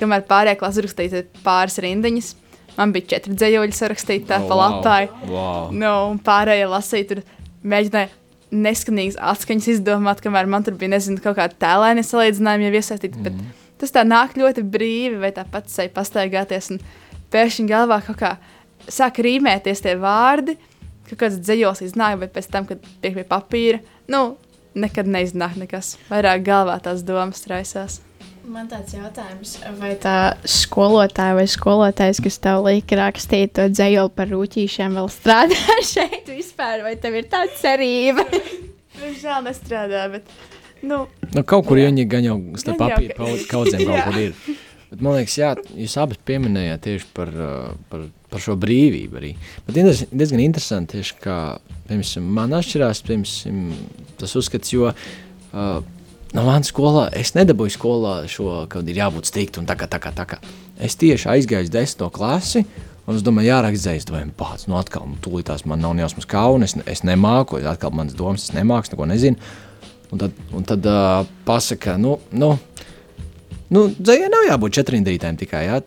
kamēr 0.02 0.26
pārējā 0.30 0.60
klasē 0.60 0.86
rakstīja 0.86 1.26
pāris 1.46 1.80
rindiņas. 1.84 2.32
Man 2.78 2.94
bija 2.96 3.14
četri 3.16 3.36
dzējoļi 3.36 3.76
sarakstīti 3.76 4.30
tā 4.30 4.40
oh, 4.42 4.48
pa 4.48 4.58
lapai. 4.58 5.02
Wow. 5.26 5.36
wow. 5.36 5.70
Nu, 5.76 5.92
un 6.14 6.20
pārējie 6.24 6.68
lasīja, 6.72 7.08
tur 7.10 7.24
mēģināja 7.68 8.12
neskanīgas 8.52 9.20
atskaņas 9.32 9.70
izdomāt, 9.76 10.22
kamēr 10.24 10.50
man 10.52 10.66
tur 10.68 10.76
bija, 10.80 10.96
nezinu, 10.96 11.22
kaut 11.24 11.38
kāda 11.40 11.56
tēlēna 11.62 12.04
salīdzinājuma 12.06 12.68
jau 12.68 12.80
iesaistīta. 12.80 13.20
Mm. 13.20 13.28
Bet 13.28 13.80
tas 13.84 13.96
tā 13.96 14.04
nāk 14.08 14.36
ļoti 14.40 14.64
brīvi, 14.68 15.20
vai 15.22 15.32
tā 15.36 15.46
pats 15.48 15.78
sevi 15.78 15.92
pastaigāties. 15.96 16.74
Un 16.76 16.82
pēkšņi 17.32 17.68
galvā 17.72 18.02
kaut 18.06 18.20
kā 18.20 18.36
sāk 18.92 19.22
rīmēties 19.24 19.84
tie 19.86 19.96
vārdi, 20.00 20.58
ka 21.10 21.18
kāds 21.26 21.40
dzējos 21.42 21.84
iznāk, 21.88 22.20
bet 22.24 22.36
pēc 22.36 22.52
tam, 22.52 22.68
kad 22.70 22.84
tiek 23.04 23.16
pie 23.18 23.28
papīra, 23.28 23.82
nu, 24.12 24.36
nekad 24.76 25.10
neiznāk 25.12 25.58
nekas. 25.60 25.96
Vairāk 26.12 26.46
galvā 26.48 26.78
tās 26.84 27.04
domas 27.08 27.44
raisās. 27.52 28.02
Man 28.42 28.66
tāds 28.66 28.96
jautājums, 28.96 29.52
vai 29.78 29.92
tā 30.02 30.34
skolotāja 30.50 31.36
vai 31.38 31.44
skolotājs, 31.50 32.22
kas 32.26 32.40
tev 32.42 32.64
lika 32.66 32.98
rakstīt 32.98 33.54
to 33.58 33.68
dzēju 33.70 34.08
par 34.18 34.32
rūtīšiem, 34.34 34.98
vēl 34.98 35.10
strādā 35.14 35.78
šeit 35.94 36.32
vispār, 36.32 36.82
vai 36.86 36.96
tev 37.02 37.20
ir 37.20 37.30
tāda 37.30 37.54
cerība? 37.60 38.26
Viņš 38.98 39.22
žēl 39.26 39.46
nestrādā, 39.46 40.08
bet, 40.16 40.34
nu. 40.82 41.04
Nu, 41.36 41.46
kaut 41.46 41.70
kur 41.70 41.84
viņi 41.84 42.08
gan 42.10 42.26
jau 42.26 42.40
starp 42.62 42.82
papīra 42.82 43.20
ka... 43.20 43.30
kaudzēm 43.54 43.86
kaut 43.86 44.04
kur 44.10 44.20
ir. 44.24 44.36
Bet, 44.90 44.98
man 44.98 45.20
liekas, 45.20 45.38
jā, 45.38 45.54
jūs 45.86 46.00
abi 46.02 46.18
pieminējāt 46.28 46.86
tieši 46.90 47.10
par, 47.16 47.32
par, 47.94 48.10
par 48.34 48.44
šo 48.44 48.58
brīvību 48.60 49.22
arī. 49.22 49.36
Bet 49.70 49.78
diezgan 50.10 50.42
interesanti 50.42 50.98
tieši, 50.98 51.20
kā, 51.22 51.40
piemēram, 51.88 52.36
man 52.42 52.58
atšķirās, 52.58 53.06
piemēram, 53.06 53.66
tas 54.20 54.36
uzskats, 54.42 54.74
jo 54.74 54.90
uh, 54.90 56.00
no 56.38 56.46
manas 56.48 56.72
skolā 56.72 57.08
es 57.18 57.34
nedabūju 57.38 57.76
skolā 57.76 58.16
šo, 58.32 58.66
kad 58.72 58.88
ir 58.88 59.02
jābūt 59.02 59.30
strikt 59.30 59.60
un 59.62 59.68
tā 59.70 59.78
kā, 59.80 59.90
tā 59.92 60.00
kā, 60.04 60.14
tā 60.16 60.28
kā. 60.30 60.40
Es 60.82 60.98
tieši 61.00 61.30
aizgāju 61.36 61.72
desmito 61.74 62.10
klasi, 62.14 62.64
un 63.06 63.18
es 63.18 63.26
domāju, 63.26 63.52
jāraksta 63.52 63.90
dzējas, 63.90 64.08
domāju, 64.10 64.32
pats, 64.40 64.68
nu 64.72 64.80
atkal, 64.80 65.06
nu 65.10 65.20
tūlītās 65.24 65.66
man 65.70 65.84
nav 65.84 65.98
nejausmas 65.98 66.30
kauna, 66.30 66.70
es, 66.70 66.78
es 66.90 67.06
nemāku, 67.08 67.62
atkal 67.68 67.94
manas 67.96 68.18
domas, 68.18 68.48
es 68.48 68.56
nemāku, 68.56 68.88
es 68.90 68.96
neko 68.96 69.10
nezinu. 69.12 69.52
Un 70.12 70.20
tad, 70.20 70.40
un 70.52 70.66
tad 70.68 70.88
uh, 70.92 71.30
pasaka, 71.48 71.96
nu, 72.02 72.18
nu, 72.36 72.56
Nu, 73.72 73.86
Dzējai 73.88 74.28
nav 74.28 74.44
jābūt 74.50 74.76
četrindrītēm 74.82 75.38
tikai. 75.40 75.62
Jā. 75.64 75.78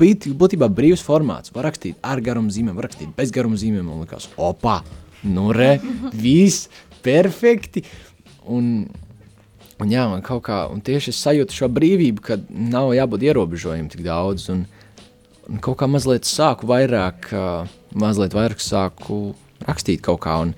Bija 0.00 0.32
būtībā 0.34 0.66
brīvs 0.74 1.04
formāts. 1.06 1.52
Var 1.54 1.68
rakstīt 1.68 2.00
ar 2.02 2.18
garumu 2.24 2.50
zīmēm, 2.50 2.74
var 2.74 2.88
rakstīt 2.88 3.12
bez 3.14 3.30
garuma 3.34 3.54
zīmēm. 3.60 3.86
Un 3.94 4.02
likās, 4.02 4.26
opā, 4.42 4.80
nu 5.22 5.52
re, 5.54 5.76
viss 6.18 6.66
perfekti. 7.04 7.84
Un, 8.50 8.88
Un, 9.78 9.92
jā, 9.94 10.08
man 10.10 10.24
kaut 10.26 10.42
kā, 10.48 10.64
un 10.72 10.80
tieši 10.82 11.12
es 11.12 11.20
sajūtu 11.22 11.54
šo 11.54 11.68
brīvību, 11.70 12.22
ka 12.24 12.36
nav 12.50 12.90
jābūt 12.96 13.28
ierobežojumiem 13.28 13.90
tik 13.92 14.02
daudz. 14.06 14.48
Un, 14.50 14.64
un 15.46 15.60
kaut 15.62 15.78
kā 15.78 15.86
mazliet 15.90 16.26
sāku 16.26 16.66
vairāk, 16.70 17.30
uh, 17.30 17.70
mazliet 17.94 18.34
vairāk 18.34 18.62
sāku 18.62 19.36
rakstīt 19.68 20.02
kaut 20.02 20.24
kā. 20.26 20.34
Un 20.42 20.54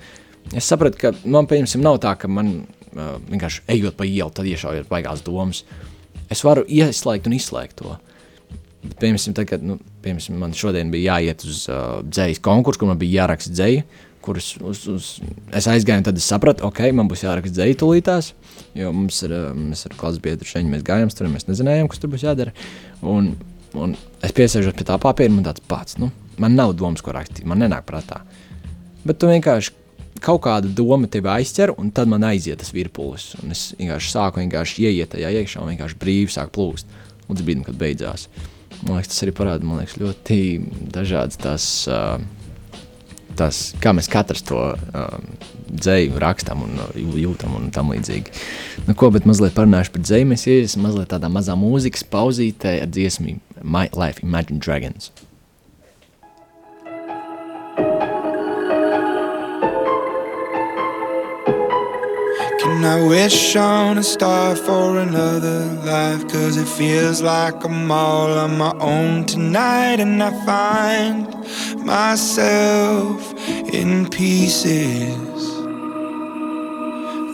es 0.57 0.65
sapratu, 0.65 0.97
ka 1.03 1.13
man, 1.21 1.49
pieņemsim, 1.49 1.83
nav 1.85 1.99
tā, 2.01 2.15
ka 2.17 2.29
man 2.31 2.53
uh, 2.63 3.19
vienkārši 3.29 3.67
ejot 3.75 3.99
pa 3.99 4.09
ielu, 4.09 4.31
tad 4.33 4.49
iešaujot 4.49 4.89
baigās 4.89 5.21
domas. 5.25 5.61
Es 6.31 6.41
varu 6.47 6.65
ieslēgt 6.65 7.29
un 7.29 7.37
izslēgt 7.37 7.77
to. 7.83 7.93
Bet, 8.81 8.97
piemēram, 9.03 9.35
tad, 9.37 9.45
kad 9.51 9.61
nu, 9.61 9.77
piemēram, 10.01 10.41
man 10.41 10.57
šodien 10.57 10.89
bija 10.89 11.19
jāiet 11.19 11.45
uz 11.45 11.67
uh, 11.69 11.99
dzējas 12.07 12.41
konkursu, 12.41 12.81
kur 12.81 12.89
man 12.89 12.97
bija 13.01 13.21
jāraksta 13.21 13.53
dzēja, 13.53 13.85
kurus 14.21 14.53
uz, 14.61 14.83
uz, 14.91 15.09
es 15.57 15.67
aizgāju, 15.69 16.01
un 16.01 16.07
tad 16.07 16.19
es 16.19 16.27
sapratu, 16.29 16.65
ok, 16.67 16.83
man 16.97 17.09
būs 17.11 17.25
jāraksta 17.25 17.57
dzēja 17.57 17.79
tūlītās. 17.81 18.31
Jo 18.77 18.91
mums 18.95 19.19
ir, 19.25 19.33
eh, 19.35 19.49
mēs 19.57 19.85
ar 19.89 19.97
klases 19.99 20.21
biedru 20.23 20.47
šeit, 20.47 20.67
mēs 20.69 20.85
gājām 20.87 21.11
tur, 21.13 21.29
mēs 21.31 21.47
nezinājām, 21.49 21.89
kas 21.91 22.01
tur 22.01 22.13
būs 22.13 22.25
jādara. 22.27 22.53
Un, 23.01 23.33
un 23.73 23.97
es 24.23 24.35
piesēžos 24.37 24.77
pie 24.77 24.87
tā 24.87 24.97
papīra, 25.01 25.33
un 25.33 25.45
tāds 25.47 25.63
pats, 25.67 25.97
nu, 26.01 26.11
man 26.41 26.55
nav 26.57 26.75
domas, 26.79 27.03
ko 27.03 27.15
rakstīt, 27.15 27.45
man 27.49 27.63
nenāk 27.63 27.87
prātā. 27.89 28.21
Bet 29.03 29.19
tu 29.19 29.29
vienkārši 29.31 29.77
kaut 30.21 30.43
kāda 30.45 30.69
doma 30.69 31.09
tevi 31.09 31.31
aizķer, 31.33 31.73
un 31.81 31.89
tad 31.95 32.09
man 32.11 32.23
aiziet 32.27 32.61
tas 32.61 32.73
virpulis. 32.75 33.31
Un 33.41 33.55
es 33.55 33.71
vienkārši 33.79 34.11
sāku 34.13 34.43
vienkārši 34.43 34.85
ieiet 34.85 35.15
tajā 35.15 35.31
iekšā, 35.41 35.63
un 35.63 35.73
vienkārši 35.73 35.97
brīvi 36.01 36.33
sāk 36.33 36.53
plūst 36.53 36.89
līdz 37.31 37.47
brīdim, 37.47 37.63
kad 37.65 37.79
beidzās. 37.79 38.27
Man 38.81 38.97
liekas, 38.97 39.13
tas 39.13 39.23
arī 39.25 39.33
parāda 39.37 39.77
liekas, 39.79 39.97
ļoti 40.01 40.37
dažādas 40.93 41.41
tās. 41.41 41.65
Uh, 41.89 42.21
tas, 43.39 43.61
kā 43.81 43.93
mēs 43.95 44.09
katrs 44.11 44.43
to 44.47 44.59
um, 44.75 45.31
dzēju 45.71 46.19
rakstām 46.21 46.63
un 46.65 46.77
uh, 46.83 46.93
jūtam 47.19 47.55
un 47.59 47.69
tam 47.73 47.93
līdzīgi. 47.93 48.35
Nu, 48.87 48.95
ko, 48.97 49.11
bet 49.13 49.27
mazliet 49.29 49.55
parunāšu 49.57 49.95
par 49.95 50.05
dzēju, 50.05 50.29
mēs 50.33 50.47
iesim 50.51 50.85
mazliet 50.85 51.11
tādā 51.13 51.31
mazā 51.31 51.57
mūzikas 51.59 52.05
pauzītē 52.11 52.79
ar 52.83 52.91
dziesmu 52.91 53.37
My 53.61 53.89
Life 53.95 54.25
Imagine 54.25 54.59
Dragons. 54.63 55.11
Can 62.71 62.85
I 62.85 63.05
wish 63.05 63.57
on 63.57 63.97
a 63.97 64.03
star 64.03 64.55
for 64.55 64.97
another 64.97 65.65
life? 65.83 66.25
Cause 66.29 66.55
it 66.55 66.69
feels 66.69 67.21
like 67.21 67.65
I'm 67.65 67.91
all 67.91 68.31
on 68.31 68.57
my 68.57 68.73
own 68.79 69.25
tonight, 69.25 69.99
and 69.99 70.23
I 70.23 70.31
find 70.45 71.27
myself 71.85 73.33
in 73.73 74.09
pieces. 74.09 75.43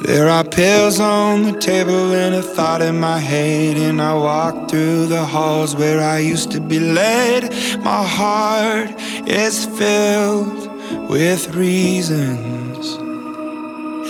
There 0.07 0.27
are 0.27 0.43
pills 0.43 0.99
on 0.99 1.43
the 1.43 1.59
table 1.59 2.13
and 2.13 2.33
a 2.33 2.41
thought 2.41 2.81
in 2.81 2.99
my 2.99 3.19
head, 3.19 3.77
and 3.77 4.01
I 4.01 4.15
walk 4.15 4.71
through 4.71 5.05
the 5.05 5.23
halls 5.23 5.75
where 5.75 6.01
I 6.01 6.17
used 6.17 6.49
to 6.53 6.59
be 6.59 6.79
led. 6.79 7.51
My 7.83 8.03
heart 8.03 8.89
is 9.27 9.67
filled 9.67 10.67
with 11.07 11.53
reasons. 11.55 12.66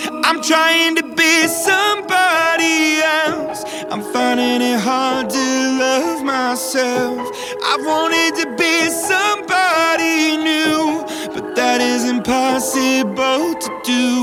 I'm 0.10 0.42
trying 0.42 0.96
to 0.96 1.04
be 1.04 1.48
somebody 1.48 3.02
else. 3.02 3.64
I'm 3.92 4.02
finding 4.14 4.62
it 4.62 4.80
hard 4.80 5.30
to 5.30 5.48
love 5.80 6.24
myself. 6.24 7.20
I 7.64 7.78
wanted 7.90 8.34
to 8.42 8.48
be 8.56 8.90
somebody 8.90 10.38
new, 10.38 11.04
but 11.34 11.56
that 11.56 11.82
is 11.82 12.04
impossible 12.10 13.56
to 13.56 13.82
do. 13.84 14.17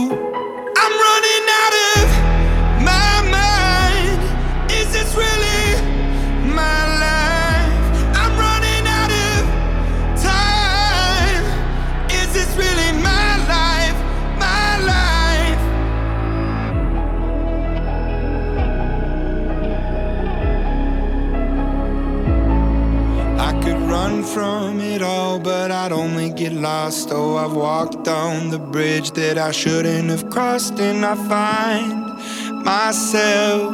Lost. 26.65 27.11
Oh, 27.13 27.37
I've 27.37 27.53
walked 27.53 28.05
down 28.05 28.49
the 28.49 28.59
bridge 28.59 29.11
that 29.21 29.37
I 29.37 29.51
shouldn't 29.51 30.09
have 30.09 30.31
crossed, 30.31 30.81
and 30.81 31.05
I 31.05 31.15
find 31.35 32.65
myself 32.65 33.71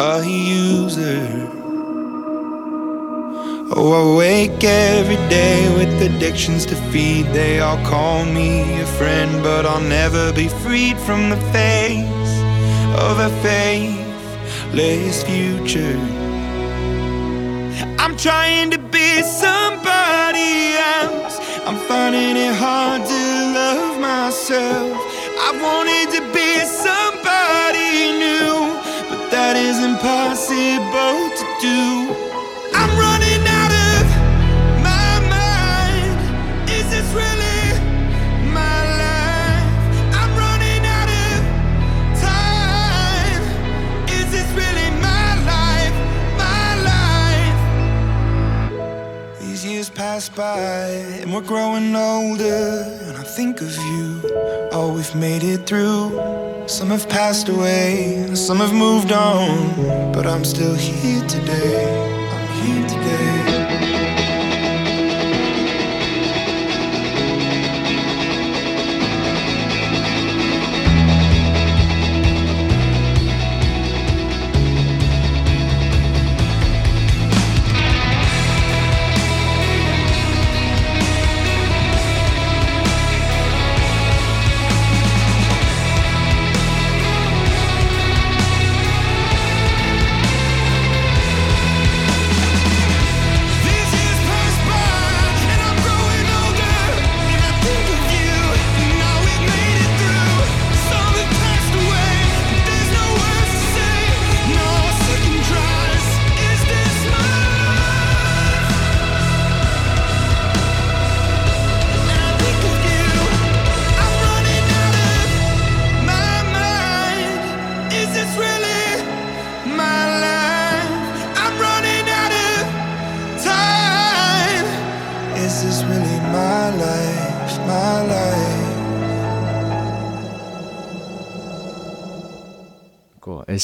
a 0.00 0.24
user. 0.26 1.26
Oh, 3.76 3.88
I 4.00 4.04
wake 4.16 4.64
every 4.64 5.20
day 5.28 5.60
with 5.76 5.92
addictions 6.08 6.64
to 6.70 6.76
feed. 6.90 7.26
They 7.40 7.60
all 7.60 7.80
call 7.84 8.24
me 8.24 8.80
a 8.80 8.86
friend, 8.98 9.30
but 9.42 9.66
I'll 9.66 9.88
never 10.00 10.32
be 10.32 10.48
freed 10.64 10.96
from 11.06 11.28
the 11.28 11.40
face 11.52 12.34
of 13.06 13.14
a 13.28 13.30
faithless 13.44 15.22
future. 15.22 16.00
I'm 18.02 18.16
trying 18.16 18.70
to 18.70 18.78
be 18.78 19.10
somebody 19.22 20.52
else. 20.98 21.45
I'm 21.66 21.76
finding 21.88 22.36
it 22.36 22.54
hard 22.54 23.04
to 23.04 23.22
love 23.58 24.00
myself. 24.00 24.96
I 25.46 25.50
wanted 25.60 26.14
to 26.14 26.35
by 50.36 50.88
and 51.22 51.32
we're 51.32 51.40
growing 51.40 51.96
older. 51.96 52.84
And 53.02 53.16
I 53.16 53.22
think 53.22 53.62
of 53.62 53.74
you, 53.74 54.20
oh, 54.70 54.92
we've 54.94 55.14
made 55.14 55.42
it 55.42 55.66
through. 55.66 56.10
Some 56.68 56.88
have 56.88 57.08
passed 57.08 57.48
away, 57.48 58.34
some 58.34 58.58
have 58.58 58.74
moved 58.74 59.12
on. 59.12 60.12
But 60.12 60.26
I'm 60.26 60.44
still 60.44 60.74
here 60.74 61.26
today. 61.26 62.15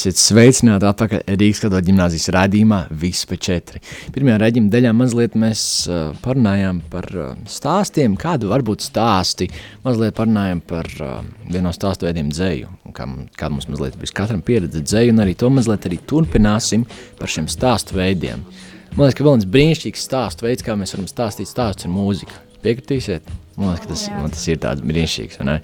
Esiet 0.03 0.19
sveicināti 0.19 0.83
atpakaļ 0.89 1.21
Rīgas 1.39 1.61
katoļu 1.63 1.87
ģimnāzijas 1.87 2.31
raidījumā 2.35 2.79
Viss 2.99 3.27
pa 3.29 3.37
četri. 3.39 3.79
Pirmajā 4.11 4.39
raidījuma 4.41 4.71
daļā 4.73 4.91
mazliet 4.99 5.37
mēs 5.39 5.61
uh, 5.87 6.09
parunājām 6.23 6.81
par 6.91 7.07
uh, 7.15 7.29
stāstiem, 7.47 8.17
kādu 8.19 8.49
varbūt 8.51 8.83
stāsti, 8.83 9.47
mazliet 9.85 10.17
parunājām 10.17 10.59
par 10.67 10.89
uh, 10.99 11.13
vienu 11.47 11.69
no 11.69 11.73
stāstu 11.75 12.09
veidiem 12.09 12.33
dzēju, 12.33 12.71
kā, 12.97 13.07
kā 13.39 13.49
mums 13.53 13.69
mazliet 13.71 13.95
bijis 13.99 14.15
katram 14.17 14.43
pieredze 14.43 14.83
dzēju, 14.83 15.13
un 15.15 15.23
arī 15.23 15.37
to 15.39 15.51
mazliet 15.53 15.87
arī 15.87 16.01
turpināsim 16.09 16.83
par 17.19 17.31
šiem 17.31 17.47
stāstu 17.51 17.95
veidiem. 17.99 18.43
Man 18.97 19.07
liekas, 19.07 19.19
ka 19.21 19.27
vēl 19.27 19.37
viens 19.37 19.47
brīnišķīgs 19.55 20.03
stāstu 20.09 20.49
veids, 20.49 20.65
kā 20.65 20.75
mēs 20.79 20.97
varam 20.97 21.07
stāstīt 21.09 21.49
stāstus 21.49 21.87
ar 21.87 21.95
mūziku. 21.95 22.35
Piekritīsiet? 22.63 23.31
Man 23.55 23.71
liekas, 23.71 23.85
ka 23.85 23.93
tas, 23.93 24.03
man 24.19 24.35
tas 24.35 24.43
ir 24.51 24.59
tāds 24.63 24.83
brīnišķīgs, 24.83 25.39
vai 25.39 25.47
ne? 25.49 25.55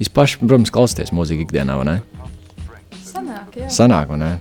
Jūs 0.00 0.12
paši, 0.12 0.38
protams, 0.44 0.72
klausāties 0.74 1.12
mūziku 1.16 1.44
ikdienā, 1.46 1.80
vai 1.80 1.88
ne? 1.88 1.96
Jā. 3.56 3.70
Sanāk, 3.72 4.10
vai 4.12 4.18
ne? 4.20 4.32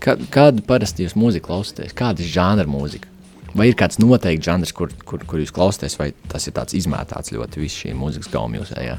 Kā, 0.00 0.14
kādu 0.32 0.62
parasti 0.64 1.04
jūs 1.04 1.16
mūziku 1.18 1.50
klausāties? 1.50 1.92
Kāda 1.96 2.24
ir 2.24 2.30
žanra 2.32 2.64
mūzika? 2.68 3.10
Vai 3.56 3.70
ir 3.70 3.76
kāds 3.76 4.00
noteikts 4.00 4.48
žanrs, 4.48 4.72
kur, 4.76 4.92
kur, 5.08 5.24
kur 5.28 5.40
jūs 5.40 5.52
klausāties, 5.54 5.96
vai 6.00 6.10
tas 6.30 6.46
ir 6.48 6.54
tāds 6.56 6.76
izmētāts 6.76 7.32
ļoti 7.34 7.60
viss 7.60 7.82
šī 7.82 7.92
mūzikas 7.96 8.32
gauma 8.32 8.60
jūsējā? 8.60 8.96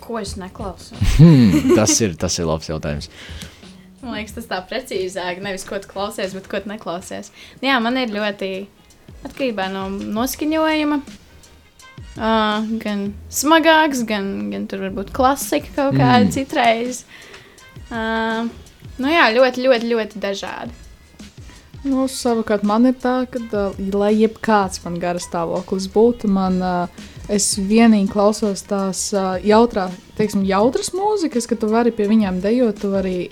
Ko 0.00 0.20
es 0.20 0.36
neklausu? 0.40 0.96
Hmm, 1.18 1.74
tas, 1.78 1.92
ir, 2.04 2.16
tas 2.20 2.36
ir 2.40 2.48
labs 2.48 2.70
jautājums. 2.70 3.10
Man 4.00 4.16
liekas, 4.16 4.36
tas 4.36 4.48
tā 4.48 4.62
precīzāk. 4.70 5.42
Nevis 5.44 5.66
ko 5.68 5.80
tu 5.82 5.90
klausies, 5.90 6.36
bet 6.36 6.48
ko 6.48 6.60
tu 6.62 6.70
neklausies. 6.70 7.32
Jā, 7.64 7.76
man 7.82 7.98
ir 8.00 8.12
ļoti 8.14 8.50
atkarībā 9.26 9.68
no 9.72 9.88
noskaņojuma. 9.90 11.00
Uh, 12.16 12.68
gan 12.80 13.10
smagāks, 13.28 14.06
gan, 14.08 14.28
gan 14.52 14.68
tur 14.70 14.86
varbūt 14.86 15.12
klasika 15.16 15.68
kaut 15.74 15.98
kāda 15.98 16.22
mm. 16.22 16.32
citreiz. 16.32 17.02
Uh, 17.02 17.25
nu 17.92 19.12
jā, 19.12 19.28
ļoti, 19.36 19.62
ļoti, 19.66 19.92
ļoti 19.92 20.22
dažādi. 20.22 20.82
Nu, 21.86 22.08
savukārt 22.10 22.64
man 22.66 22.88
ir 22.88 22.96
tā, 22.98 23.20
ka, 23.30 23.38
uh, 23.54 23.76
lai 23.94 24.10
jebkāds 24.16 24.80
man 24.82 24.96
gara 25.02 25.22
stāvoklis 25.22 25.86
būtu, 25.94 26.26
man 26.32 26.58
uh, 26.58 27.04
es 27.30 27.52
vienīgi 27.58 28.10
klausos 28.10 28.64
tās 28.66 29.06
uh, 29.14 29.36
jautrā, 29.38 29.86
teiksim, 30.18 30.42
jautras 30.48 30.90
mūzikas, 30.96 31.46
ka 31.46 31.58
tu 31.60 31.70
vari 31.70 31.94
pie 31.94 32.08
viņām 32.10 32.40
dejot, 32.42 32.80
tu 32.82 32.90
vari 32.90 33.28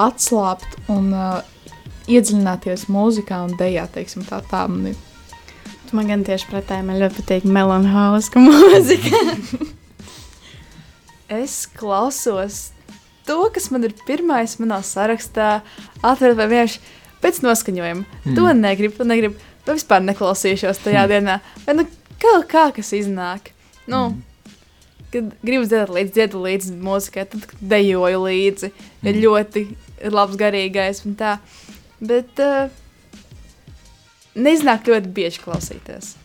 atslābt 0.00 0.78
un 0.92 1.12
uh, 1.12 1.42
iedziļināties 2.08 2.88
mūzikā 2.88 3.42
un 3.50 3.56
dejā, 3.60 3.84
teiksim, 3.92 4.24
tā 4.28 4.40
tā 4.48 4.64
man 4.72 4.94
ir. 4.94 4.96
Tu 5.90 5.98
man 5.98 6.08
gan 6.08 6.24
tieši 6.24 6.48
pretēji, 6.48 6.88
man 6.88 7.02
ļoti 7.02 7.20
patīk 7.20 7.48
melanholiska 7.60 8.42
mūzika. 8.48 9.22
Es 11.32 11.62
klausos 11.64 12.72
to, 13.26 13.38
kas 13.54 13.70
man 13.74 13.86
ir 13.86 13.94
pirmais 14.06 14.56
manā 14.60 14.80
sarakstā, 14.86 15.60
atveru 16.02 16.38
vai 16.38 16.48
vienkārši 16.50 16.82
pēc 17.22 17.40
noskaņojuma. 17.44 18.04
Mm. 18.24 18.36
To 18.38 18.52
negribu, 18.58 18.98
to 18.98 19.08
negribu. 19.08 19.48
To 19.66 19.76
vispār 19.76 20.02
neklausīšos 20.02 20.82
tajā 20.82 21.04
mm. 21.06 21.12
dienā. 21.12 21.38
Vai 21.66 21.76
nu 21.78 21.86
kaut 22.22 22.48
kā 22.50 22.68
kas 22.74 22.92
iznāk. 22.98 23.52
Nu, 23.86 24.10
mm. 24.10 24.28
Kad 25.12 25.34
gribu 25.44 25.66
dzirdēt 25.68 25.90
līdzi, 25.92 26.12
dziedu 26.16 26.38
līdzi 26.40 26.74
mūzikai, 26.80 27.26
tad 27.28 27.50
dejoju 27.60 28.22
līdzi. 28.26 28.70
Ir 29.04 29.12
Mm. 29.12 29.22
ļoti 29.26 29.66
labs 30.10 30.38
garīgais 30.40 31.04
un 31.04 31.18
tā. 31.20 31.36
Bet 32.00 32.40
uh, 32.42 32.72
neiznāk 34.34 34.88
ļoti 34.88 35.12
bieži 35.14 35.42
klausīties. 35.44 36.16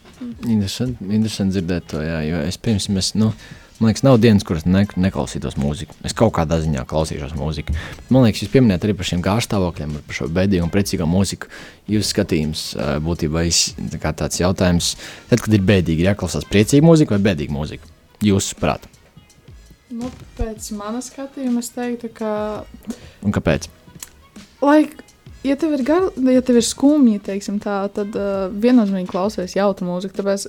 Interesanti, 0.47 1.05
interesanti 1.13 1.57
dzirdēt 1.57 1.89
to, 1.91 2.01
jā, 2.01 2.21
jo 2.25 2.39
es 2.47 2.57
pirms 2.57 2.87
es, 2.89 3.11
nu, 3.13 3.33
man 3.79 3.91
liekas, 3.91 4.03
nav 4.05 4.17
dienas, 4.21 4.45
kuras 4.47 4.65
ne, 4.67 4.83
neklausītos 4.97 5.57
mūziku. 5.59 5.95
Es 6.07 6.15
kaut 6.17 6.33
kādā 6.37 6.59
ziņā 6.63 6.83
klausīšos 6.89 7.35
mūziku. 7.37 7.75
Man 8.13 8.25
liekas, 8.25 8.43
jūs 8.43 8.53
pieminējat 8.53 8.87
arī 8.87 8.95
par 8.97 9.09
šiem 9.09 9.23
gārstāvokļiem, 9.25 9.95
par 10.07 10.19
šo 10.19 10.29
bēdīgu 10.33 10.65
un 10.65 10.73
precīgo 10.73 11.07
mūziku. 11.09 11.51
Jūs 11.91 12.11
skatījums 12.13 12.67
būtībā 13.05 13.45
ir 13.47 13.97
tā 14.01 14.13
tāds 14.23 14.41
jautājums, 14.41 14.93
tad, 15.29 15.43
kad 15.45 15.55
ir 15.55 15.65
bēdīgi, 15.67 16.03
ir 16.03 16.11
jāklausās 16.11 16.47
priecīga 16.49 16.87
mūzika 16.87 17.15
vai 17.15 17.23
bēdīga 17.31 17.55
mūzika? 17.55 17.95
Jūs 18.25 18.51
prāt. 18.57 18.89
Nu, 19.93 20.09
pēc 20.35 20.71
manas 20.75 21.11
skatījuma 21.13 21.61
es 21.63 21.69
teiktu, 21.71 22.09
ka 22.17 22.31
Un 23.23 23.35
kāpēc? 23.35 23.69
Lai, 24.59 24.81
ja 25.47 25.55
tev 25.59 25.73
ir, 25.77 25.83
gar, 25.87 26.09
ja 26.33 26.43
tev 26.45 26.59
ir 26.59 26.65
skumji, 26.65 27.21
teiksim, 27.23 27.57
tā, 27.63 27.79
tad 27.93 28.15
uh, 28.17 28.47
viennozīmīgi 28.51 29.09
klausies 29.11 29.55
jautru 29.57 29.87
mūziku. 29.87 30.15
Tāpēc, 30.19 30.47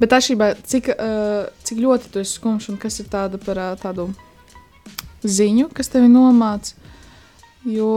bet 0.00 0.16
atšķirībā, 0.16 0.50
cik, 0.68 0.90
uh, 0.96 1.48
cik 1.66 1.80
ļoti 1.84 2.12
tu 2.12 2.22
esi 2.22 2.38
skumjš 2.38 2.70
un 2.72 2.80
kas 2.82 3.00
ir 3.02 3.08
tāda 3.12 3.40
par 3.42 3.60
uh, 3.60 3.72
tādu 3.80 4.10
ziņu, 5.24 5.70
kas 5.76 5.92
tevi 5.92 6.08
nomāca. 6.10 6.76
Jo, 7.68 7.90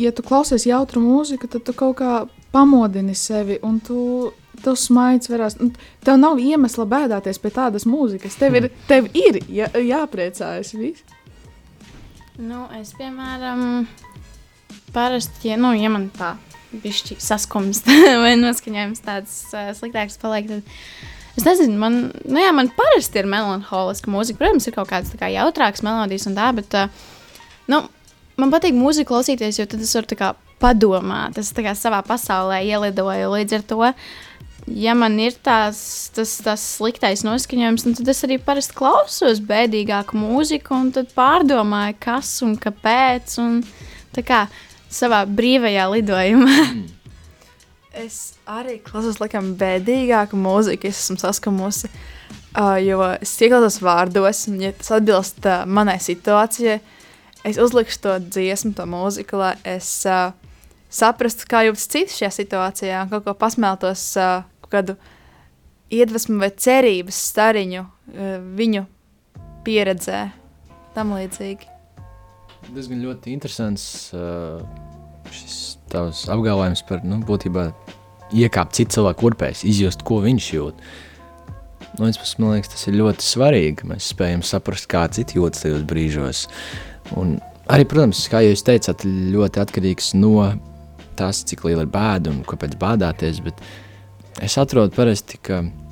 ja 0.00 0.12
tu 0.16 0.24
klausies 0.24 0.64
jautru 0.66 1.02
mūziku, 1.04 1.50
tad 1.50 1.66
tu 1.66 1.74
kaut 1.76 1.98
kā 2.00 2.22
pamodini 2.54 3.16
sevi 3.18 3.60
un 3.62 3.80
tu. 3.84 4.32
Tev 4.64 4.76
smaids 4.78 5.26
varās. 5.28 5.56
un 5.60 5.72
Tev 6.06 6.16
nav 6.16 6.38
iemesla 6.40 6.86
bēdāties 6.88 7.40
pie 7.42 7.50
tādas 7.52 7.84
mūzikas. 7.90 8.36
Tev 8.38 8.54
ir, 8.54 8.68
tev 8.88 9.08
ir 9.12 9.40
jā, 9.50 9.66
jāpriecājas. 9.74 10.70
Viss. 10.78 11.02
Nu, 12.38 12.64
es, 12.78 12.94
piemēram, 12.98 13.84
parasti, 14.94 15.50
ja, 15.50 15.58
nu, 15.60 15.74
ja 15.76 15.90
man 15.92 16.08
tā 16.14 16.34
bišķi 16.82 17.18
saskumst 17.22 17.90
vai 18.24 18.34
noskaņojums 18.40 19.04
tāds 19.04 19.34
uh, 19.54 19.70
sliktāks 19.76 20.18
paliek, 20.22 20.48
tad 20.50 21.36
es 21.38 21.46
nezinu, 21.46 21.76
man, 21.80 21.98
nu 22.24 22.42
jā, 22.42 22.52
man 22.54 22.70
parasti 22.74 23.20
ir 23.22 23.30
melanholiska 23.30 24.10
mūzika. 24.10 24.40
Protams, 24.42 24.68
ir 24.68 24.76
kaut 24.76 24.90
kādas 24.90 25.12
tā 25.12 25.20
kā 25.20 25.30
jautrākas 25.34 25.84
melodijas 25.86 26.28
un 26.30 26.38
tā, 26.38 26.50
bet, 26.56 26.78
uh, 26.78 27.44
nu, 27.70 27.84
man 28.40 28.54
patīk 28.54 28.76
mūziku 28.76 29.14
klausīties, 29.14 29.60
jo 29.60 29.68
tad 29.70 29.82
es 29.84 29.94
varu 29.98 30.10
tā 30.10 30.20
kā 30.20 30.34
padomāt. 30.62 31.38
Es 31.40 31.52
tā 31.54 31.64
kā 31.66 31.74
savā 31.78 32.00
pasaulē 32.06 32.62
ielidoju 32.64 33.32
līdz 33.34 33.58
ar 33.58 33.66
to. 33.70 33.90
Ja 34.64 34.94
man 34.96 35.18
ir 35.20 35.34
tās, 35.44 35.78
tas, 36.16 36.38
tas 36.40 36.62
sliktais 36.78 37.20
noskaņojums, 37.26 37.84
nu, 37.84 37.96
tad 37.98 38.08
es 38.08 38.22
arī 38.24 38.38
parasti 38.40 38.76
klausos 38.78 39.42
bēdīgāku 39.44 40.16
mūziku, 40.16 40.78
un 40.78 40.92
tad 40.94 41.10
pārdomāju, 41.16 41.98
kas 42.00 42.38
un 42.46 42.54
kāpēc. 42.60 43.36
Un 43.42 43.58
tā 44.16 44.24
kā 44.24 44.46
savā 44.94 45.24
brīvajā 45.26 45.88
lidojumā. 45.96 46.58
Es 47.94 48.34
arī 48.50 48.80
klausos, 48.82 49.20
laikam, 49.22 49.52
bēdīgāku 49.58 50.38
mūziku, 50.38 50.90
es 50.90 50.98
esmu 51.04 51.20
saskamusi. 51.22 51.90
Uh, 52.54 52.76
jo 52.82 53.02
es 53.22 53.32
ieklausos 53.42 53.80
vārdos, 53.82 54.44
un, 54.50 54.60
ja 54.62 54.70
tas 54.74 54.92
atbilst 54.94 55.46
uh, 55.46 55.62
manai 55.66 55.96
situācijai, 56.02 56.78
es 57.46 57.58
uzlikšu 57.58 58.00
to 58.02 58.14
dziesmu, 58.22 58.72
to 58.78 58.86
mūziku, 58.90 59.38
lai 59.40 59.52
es 59.66 59.88
uh, 60.06 60.30
saprastu, 60.90 61.48
kā 61.50 61.64
jūtas 61.66 61.88
cits 61.90 62.18
šajā 62.20 62.30
situācijā, 62.38 63.02
un 63.02 63.10
kaut 63.10 63.26
ko 63.26 63.34
pasmeltos, 63.38 64.06
uh, 64.18 64.46
kādu 64.70 64.94
iedvesmu 65.94 66.38
vai 66.42 66.50
cerības 66.54 67.18
stariņu 67.32 67.82
uh, 67.82 68.38
viņu 68.58 68.86
pieredzē. 69.66 70.24
Tam 70.94 71.14
līdzīgi. 71.14 71.70
Tas 72.64 72.90
gan 72.90 73.02
ļoti 73.02 73.34
interesants. 73.34 73.86
Uh, 74.14 74.62
tavs 75.94 76.24
apgalvojums 76.32 76.84
par 76.88 77.04
nu, 77.06 77.20
būtībā 77.24 77.68
iekāpt 78.34 78.76
citu 78.78 78.98
cilvēku 78.98 79.30
urpēs, 79.30 79.64
izjust, 79.68 80.04
ko 80.06 80.20
viņš 80.24 80.48
jūt. 80.56 80.84
Vienas 81.94 82.18
puses, 82.18 82.38
man 82.42 82.56
liekas, 82.56 82.72
tas 82.72 82.88
ir 82.90 82.98
ļoti 82.98 83.22
svarīgi, 83.22 83.86
mēs 83.86 84.10
spējam 84.10 84.42
saprast, 84.46 84.88
kā 84.90 85.04
citi 85.14 85.38
jūtas 85.38 85.62
tajos 85.62 85.84
brīžos. 85.86 86.44
Un 87.20 87.36
arī, 87.70 87.86
protams, 87.86 88.24
kā 88.32 88.42
jūs 88.42 88.64
teicāt, 88.66 89.06
ļoti 89.06 89.62
atkarīgs 89.62 90.12
no 90.18 90.48
tās, 91.18 91.44
cik 91.46 91.62
liela 91.68 91.86
ir 91.86 91.92
bēda 91.94 92.32
un 92.32 92.42
kāpēc 92.48 92.74
bādāties, 92.80 93.38
bet 93.44 93.62
es 94.42 94.58
atrodu 94.58 94.96
parasti, 94.96 95.38
ka 95.38 95.62
nu, 95.62 95.83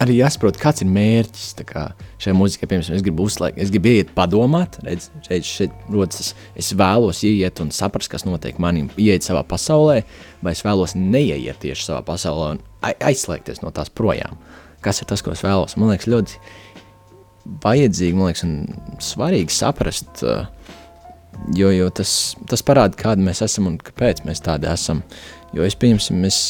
arī 0.00 0.16
jāsaprot, 0.20 0.58
kāds 0.60 0.82
ir 0.84 0.88
mērķis 0.90 1.50
kā, 1.68 1.84
šai 2.22 2.32
mūzikai. 2.36 2.68
Piemēram, 2.70 2.96
es 2.96 3.04
gribu 3.04 3.26
uzslēgt, 3.28 3.58
es 3.60 3.72
gribu 3.72 3.92
iet 3.98 4.12
padomāt, 4.16 4.78
redz, 4.86 5.10
šeit, 5.26 5.46
šeit 5.46 5.90
rodas, 5.92 6.32
es 6.58 6.72
vēlos 6.76 7.22
iet 7.28 7.60
un 7.62 7.72
saprast, 7.74 8.10
kas 8.12 8.24
notiek 8.28 8.60
manim, 8.62 8.88
iet 9.00 9.26
savā 9.26 9.44
pasaulē, 9.48 10.00
vai 10.44 10.54
es 10.56 10.64
vēlos 10.64 10.96
neieiet 10.96 11.60
tieši 11.62 11.90
savā 11.90 12.00
pasaulē 12.06 12.54
un 12.56 12.62
aizslēgties 12.88 13.62
no 13.64 13.72
tās 13.76 13.92
projām. 13.92 14.40
Kas 14.80 15.02
ir 15.02 15.10
tas, 15.10 15.20
ko 15.20 15.34
es 15.34 15.44
vēlos? 15.44 15.76
Man 15.76 15.92
liekas, 15.92 16.08
ļoti 16.08 16.40
vajadzīgi 17.64 18.16
man 18.16 18.30
liekas, 18.30 18.46
un 18.46 19.02
svarīgi 19.04 19.52
saprast, 19.52 20.24
jo, 21.56 21.74
jo 21.74 21.90
tas, 21.92 22.14
tas 22.48 22.64
parāda, 22.64 22.96
kādi 23.00 23.26
mēs 23.26 23.44
esam 23.44 23.68
un 23.68 23.76
kāpēc 23.80 24.24
mēs 24.24 24.40
tādi 24.44 24.70
esam. 24.70 25.04
Jo 25.52 25.66
es 25.66 25.76
pieņemsim, 25.76 26.20
mēs 26.24 26.40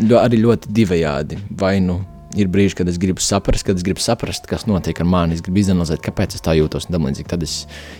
ļo, 0.00 0.20
arī 0.22 0.40
ļoti 0.40 0.72
divējādi 0.72 1.40
vai 1.60 1.76
nu 1.84 2.00
ir 2.38 2.50
brīži, 2.50 2.76
kad 2.78 2.88
es 2.90 2.98
gribu 3.00 3.22
saprast, 3.24 3.64
kad 3.66 3.78
es 3.78 3.84
gribu 3.86 4.02
saprast, 4.02 4.46
kas 4.50 4.66
notiek 4.70 5.00
ar 5.02 5.08
mani. 5.08 5.36
Es 5.36 5.44
gribu 5.44 5.62
izanalizēt, 5.62 6.02
kāpēc 6.04 6.36
es 6.38 6.44
tā 6.44 6.54
jūtos. 6.58 6.88
Tad 6.90 7.42
es 7.46 7.56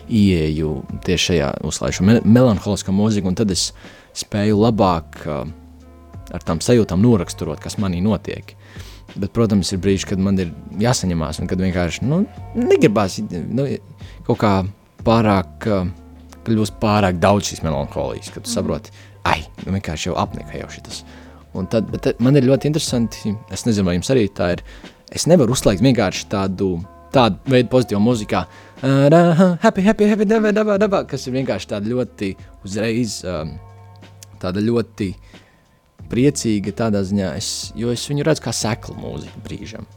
ieeju 0.09 0.75
tieši 1.07 1.27
šajā 1.31 1.51
uzlaišu 1.67 2.07
me 2.07 2.19
melanholiskā 2.25 2.95
mūziku, 2.95 3.31
un 3.31 3.39
tad 3.39 3.51
es 3.55 3.71
spēju 4.17 4.59
labāk 4.61 5.21
uh, 5.27 5.45
ar 6.35 6.47
tām 6.47 6.63
sajūtām 6.63 7.03
noraksturot, 7.03 7.61
kas 7.63 7.79
manī 7.83 8.03
notiek. 8.05 8.55
Bet, 9.17 9.33
protams, 9.35 9.73
ir 9.75 9.81
brīži, 9.83 10.07
kad 10.13 10.21
man 10.23 10.39
ir 10.39 10.53
jāsaņemās, 10.79 11.41
un 11.43 11.51
kad 11.51 11.59
vienkārši 11.59 12.07
nu, 12.07 12.23
negribās 12.55 13.19
nu, 13.27 13.67
kaut 14.29 14.39
kā 14.43 14.53
pārāk, 15.07 15.67
uh, 15.67 15.91
kļūst 16.47 16.79
pārāk 16.83 17.19
daudz 17.23 17.51
šīs 17.51 17.65
melanholijas, 17.67 18.31
kad 18.35 18.47
tu 18.47 18.53
saproti, 18.53 18.95
ai, 19.27 19.43
nu 19.65 19.75
vienkārši 19.75 20.11
jau 20.11 20.17
apnika 20.21 20.63
jau 20.63 20.71
šitas. 20.71 21.03
Uh, 21.51 21.57
Un 21.59 21.67
tad, 21.71 21.89
bet 21.91 22.13
man 22.23 22.39
ir 22.39 22.47
ļoti 22.47 22.71
interesanti, 22.71 23.33
es 23.51 23.67
nezinu, 23.67 23.89
vai 23.89 23.97
jums 23.97 24.11
arī 24.15 24.29
tā 24.35 24.53
ir. 24.55 24.63
Es 25.11 25.27
nevaru 25.27 25.57
uzslēgt 25.57 25.83
vienkārši 25.83 26.29
tādu, 26.31 26.77
tādu 27.15 27.41
veidu 27.51 27.71
pozitīvu 27.73 28.03
mūziku, 28.05 28.45
happy, 29.65 29.83
happy, 29.83 30.07
happy, 30.13 30.29
daba, 30.31 30.53
daba, 30.55 30.77
daba, 30.79 31.03
kas 31.11 31.27
ir 31.27 31.35
vienkārši 31.41 31.73
tāda 31.73 31.91
ļoti 31.91 32.31
uzreiz, 32.67 33.19
tāda 34.41 34.63
ļoti 34.63 35.11
priecīga 36.11 36.75
tādā 36.85 37.03
ziņā, 37.07 37.35
es, 37.39 37.51
jo 37.79 37.91
es 37.91 38.07
viņu 38.11 38.27
redzu 38.27 38.47
kā 38.47 38.55
seklu 38.55 38.95
mūziku 38.99 39.43
brīžam. 39.43 39.91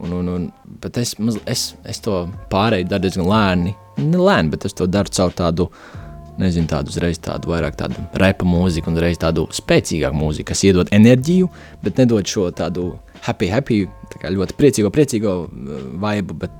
Un, 0.00 0.12
un, 0.12 0.32
un, 0.32 0.48
bet 0.80 0.96
es, 1.00 1.14
es, 1.48 1.68
es 1.88 2.02
to 2.04 2.24
pārēju 2.52 2.88
daru 2.88 3.04
diezgan 3.04 3.28
lēni, 3.28 3.76
ne 4.00 4.18
lēni, 4.20 4.52
bet 4.52 4.66
es 4.68 4.76
to 4.76 4.88
daru 4.88 5.12
caur 5.12 5.32
tādu 5.36 5.68
uh, 5.68 6.05
nezinu, 6.40 6.68
tādu 6.70 6.92
uzreiz 6.92 7.20
tādu 7.22 7.50
vairāk 7.52 7.78
tādu 7.80 8.02
repa 8.20 8.46
mūziku 8.48 8.90
un 8.92 9.00
reiz 9.02 9.20
tādu 9.20 9.46
spēcīgāku 9.54 10.18
mūziku, 10.18 10.50
kas 10.50 10.64
iedod 10.68 10.90
enerģiju, 10.94 11.48
bet 11.84 12.00
nedod 12.02 12.28
šo 12.28 12.48
tādu 12.56 12.90
happy, 13.26 13.50
happy, 13.52 13.84
tā 14.12 14.32
ļoti 14.32 14.58
priecīgo, 14.58 14.92
priecīgo 14.94 15.36
uh, 15.46 15.86
vaibu, 16.02 16.36
bet, 16.44 16.52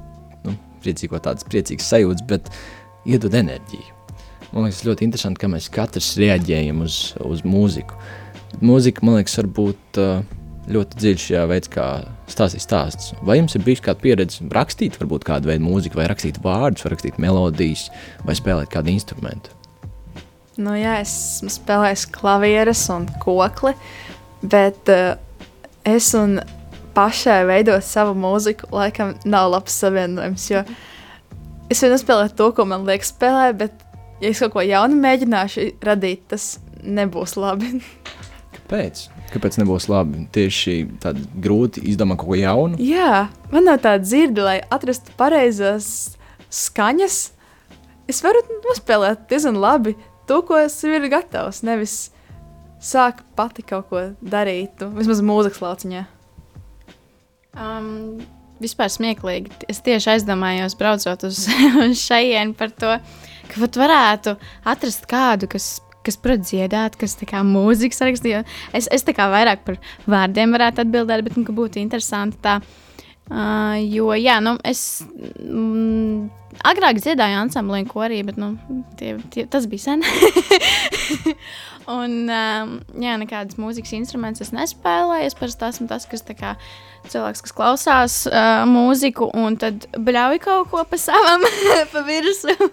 nu, 0.46 0.56
priecīgo 0.84 1.20
tādas 1.22 1.46
priecīgas 1.48 1.90
sajūtas, 1.92 2.26
bet 2.30 2.50
iedod 3.06 3.36
enerģiju. 3.36 3.92
Man 4.52 4.68
liekas, 4.68 4.84
ļoti 4.86 5.04
interesanti, 5.04 5.42
ka 5.42 5.50
mēs 5.52 5.68
katrs 5.74 6.14
reaģējam 6.20 6.80
uz, 6.84 7.00
uz 7.26 7.42
mūziku. 7.44 7.98
Mūzika, 8.64 9.04
man 9.04 9.18
liekas, 9.18 9.34
var 9.40 9.50
būt 9.58 10.00
uh, 10.00 10.22
ļoti 10.72 11.02
dziļš 11.02 11.26
šajā 11.28 11.42
veids, 11.50 11.70
kā 11.72 11.88
stāstīt 12.30 12.64
stāsts. 12.64 13.12
Vai 13.26 13.40
jums 13.40 13.58
ir 13.58 13.66
bijis 13.66 13.84
kāda 13.84 14.02
pieredze 14.02 14.46
rakstīt, 14.54 14.98
varbūt 15.02 15.26
kādu 15.28 15.52
veidu 15.52 15.66
mūziku, 15.66 16.00
vai 16.00 16.08
rakstīt 16.10 16.40
vārdus, 16.44 16.86
vai 16.86 16.94
rakstīt 16.94 17.20
melodijas, 17.22 17.88
vai 18.26 18.38
spēlēt 18.38 18.72
kādu 18.72 18.94
instrumentu? 18.94 19.55
Nu, 20.56 20.72
jā, 20.72 20.94
esmu 21.02 21.50
spēlējis 21.52 22.06
klavieres 22.14 22.86
un 22.92 23.04
kokli, 23.20 23.74
bet 24.40 24.88
uh, 24.88 25.18
es 25.84 26.08
un 26.16 26.38
pašai 26.96 27.42
veidot 27.48 27.84
savu 27.84 28.14
mūziku, 28.16 28.70
laikam 28.72 29.12
nav 29.28 29.50
labs 29.52 29.76
savienojums. 29.82 30.46
Jo 30.48 30.62
es 31.68 31.82
varu 31.84 31.98
spēlēt 32.00 32.36
to, 32.38 32.48
ko 32.56 32.64
man 32.68 32.86
liekas 32.88 33.12
spēlēt, 33.12 33.58
bet, 33.60 33.84
ja 34.22 34.32
es 34.32 34.40
kaut 34.40 34.54
ko 34.56 34.64
jaunu 34.64 34.96
mēģināšu 35.02 35.68
radīt, 35.84 36.24
tas 36.32 36.54
nebūs 36.80 37.36
labi. 37.36 37.76
Kāpēc? 38.56 39.04
Kāpēc 39.34 39.60
nebūs 39.60 39.90
labi? 39.92 40.24
Tieši 40.32 40.78
tādi 41.02 41.28
grūti 41.42 41.84
izdomāt 41.90 42.22
kaut 42.22 42.32
ko 42.32 42.40
jaunu. 42.40 42.80
Jā, 42.80 43.26
man 43.52 43.68
nav 43.68 43.82
tāda 43.84 44.00
dzirde, 44.06 44.40
lai 44.46 44.58
atrastu 44.72 45.12
pareizās 45.20 46.16
skaņas. 46.48 47.22
Es 48.08 48.24
varu 48.24 48.40
nospēlēt 48.64 49.26
diezgan 49.28 49.58
labi 49.60 49.98
to, 50.28 50.42
ko 50.46 50.58
es 50.60 50.76
ir 50.86 51.06
gatavs. 51.12 51.62
Nevis 51.66 51.96
sāk 52.82 53.22
pati 53.38 53.64
kaut 53.66 53.88
ko 53.90 54.02
darīt, 54.20 54.82
nu, 54.82 54.92
vismaz 54.98 55.22
mūzikas 55.24 55.62
lauciņā. 55.64 56.04
Um, 57.56 58.18
vispār 58.62 58.90
smieklīgi. 58.92 59.52
Es 59.70 59.80
tieši 59.84 60.14
aizdomājos, 60.16 60.76
braucot 60.78 61.26
uz, 61.28 61.46
uz 61.86 61.98
šejienu 62.02 62.56
par 62.58 62.72
to, 62.76 62.96
ka 63.50 63.62
pat 63.64 63.80
varētu 63.80 64.36
atrast 64.68 65.06
kādu, 65.10 65.48
kas, 65.52 65.76
kas 66.06 66.18
dziedāt, 66.20 66.98
kas 67.00 67.16
kā 67.26 67.42
mūzikas 67.46 68.04
rakstīja. 68.04 68.44
Es, 68.76 68.90
es 68.92 69.06
tā 69.06 69.16
kā 69.16 69.28
vairāk 69.32 69.64
par 69.66 69.80
vārdiem 70.06 70.54
varētu 70.56 70.84
atbildēt, 70.84 71.24
bet 71.26 71.40
nu, 71.40 71.46
būtu 71.56 71.82
interesanti 71.82 72.40
tā. 72.44 72.60
Uh, 73.26 73.74
jo, 73.90 74.12
jā, 74.14 74.36
nu, 74.38 74.52
es 74.62 75.02
mm, 75.42 76.28
agrāk 76.62 77.00
dziedāju 77.02 77.40
ansamblī 77.40 77.80
un 77.82 77.88
korī, 77.90 78.20
bet 78.22 78.38
nu, 78.38 78.52
tie, 79.00 79.16
tie, 79.34 79.48
tas 79.50 79.66
bija 79.66 79.82
sen. 79.82 80.04
un, 81.98 82.14
um, 82.30 82.76
jā, 83.02 83.16
nekādas 83.18 83.58
mūzikas 83.58 83.96
instrumentus 83.98 84.46
es 84.46 84.54
nespēlēju. 84.54 85.26
Es 85.26 85.38
parasti 85.38 85.66
esmu 85.66 85.88
tas, 85.90 86.06
kas 86.06 86.22
kā, 86.38 86.54
cilvēks, 87.10 87.42
kas 87.48 87.56
klausās 87.58 88.22
uh, 88.30 88.62
mūziku 88.70 89.32
un 89.34 89.58
tad 89.58 89.88
bļauj 89.98 90.42
kaut 90.46 90.70
ko 90.70 90.86
pa 90.86 91.00
savam, 91.00 91.42
pa 91.92 92.06
virsmu. 92.06 92.70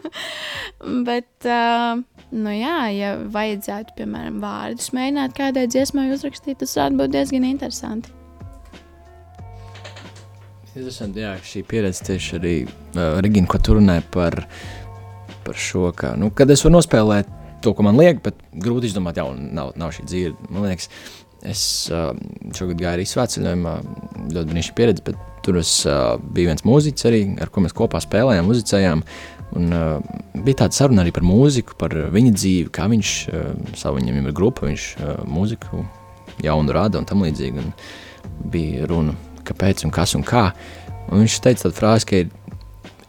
bet, 1.10 1.34
uh, 1.50 1.98
nu 2.30 2.60
jā, 2.60 2.80
ja 2.94 3.16
vajadzētu, 3.26 3.98
piemēram, 3.98 4.38
vārdus 4.44 4.94
mēģināt 4.94 5.34
kādai 5.34 5.66
dziesmai 5.66 6.12
uzrakstīt, 6.14 6.62
tas 6.62 6.78
varētu 6.78 7.02
būt 7.02 7.18
diezgan 7.18 7.50
interesanti. 7.50 8.20
Interesanti, 10.74 11.22
jā, 11.22 11.36
šī 11.46 11.60
pieredze 11.70 12.02
tieši 12.08 12.38
arī 12.40 12.52
uh, 12.66 13.20
Regina, 13.22 13.46
ko 13.46 13.60
tu 13.62 13.76
runāji 13.78 14.02
par, 14.10 14.40
par 15.46 15.58
šo, 15.62 15.92
ka, 15.94 16.16
nu, 16.18 16.32
kad 16.34 16.50
es 16.50 16.64
varu 16.66 16.80
nospēlēt 16.80 17.28
to, 17.62 17.76
ko 17.78 17.84
man 17.86 18.00
liek, 18.00 18.24
bet 18.26 18.40
grūti 18.58 18.90
izdomāt, 18.90 19.20
jau 19.22 19.28
nav, 19.38 19.76
nav 19.78 19.92
šī 19.94 20.06
dzīve. 20.10 20.48
Man 20.50 20.66
liekas, 20.66 20.88
es 21.46 21.62
uh, 21.94 22.16
šogad 22.58 22.82
gāju 22.82 22.98
arī 22.98 23.06
svētceļojumā, 23.06 23.74
ļoti 24.34 24.50
brīnišķīga 24.50 24.78
pieredze, 24.80 25.04
bet 25.12 25.20
tur 25.46 25.60
es, 25.62 25.76
uh, 25.86 26.16
bija 26.34 26.50
viens 26.50 26.66
mūziķis 26.66 27.08
arī, 27.10 27.20
ar 27.46 27.52
ko 27.54 27.62
mēs 27.62 27.76
kopā 27.78 28.02
spēlējām, 28.02 28.50
muzicējām, 28.50 29.04
un 29.60 29.76
uh, 29.78 30.16
bija 30.40 30.64
tāda 30.64 30.80
saruna 30.80 31.04
arī 31.06 31.14
par 31.14 31.28
mūziku, 31.28 31.78
par 31.78 31.94
viņa 32.16 32.32
dzīvi, 32.40 32.72
kā 32.74 32.88
viņš, 32.90 33.12
uh, 33.30 33.78
savu 33.78 34.02
viņam 34.02 34.24
ir 34.24 34.34
grupa, 34.42 34.66
viņš 34.72 34.88
uh, 34.98 35.14
mūziku 35.30 35.84
jaunu 36.42 36.74
rada 36.74 36.98
un 36.98 37.06
tam 37.06 37.22
līdzīgi, 37.28 37.62
un 37.62 38.50
bija 38.50 38.90
runa 38.90 39.14
kāpēc 39.48 39.86
un 39.88 39.94
kas 39.94 40.16
un 40.18 40.26
kā. 40.28 40.50
Un 41.10 41.24
viņš 41.24 41.40
teica 41.44 41.68
tādu 41.68 41.78
frāzi, 41.78 42.08
ka 42.10 42.24
ir, 42.24 42.34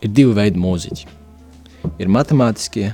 ir 0.03 0.13
divi 0.13 0.35
veidi 0.37 0.61
mūziķi. 0.61 1.09
Ir 2.01 2.13
matemātiskie 2.13 2.91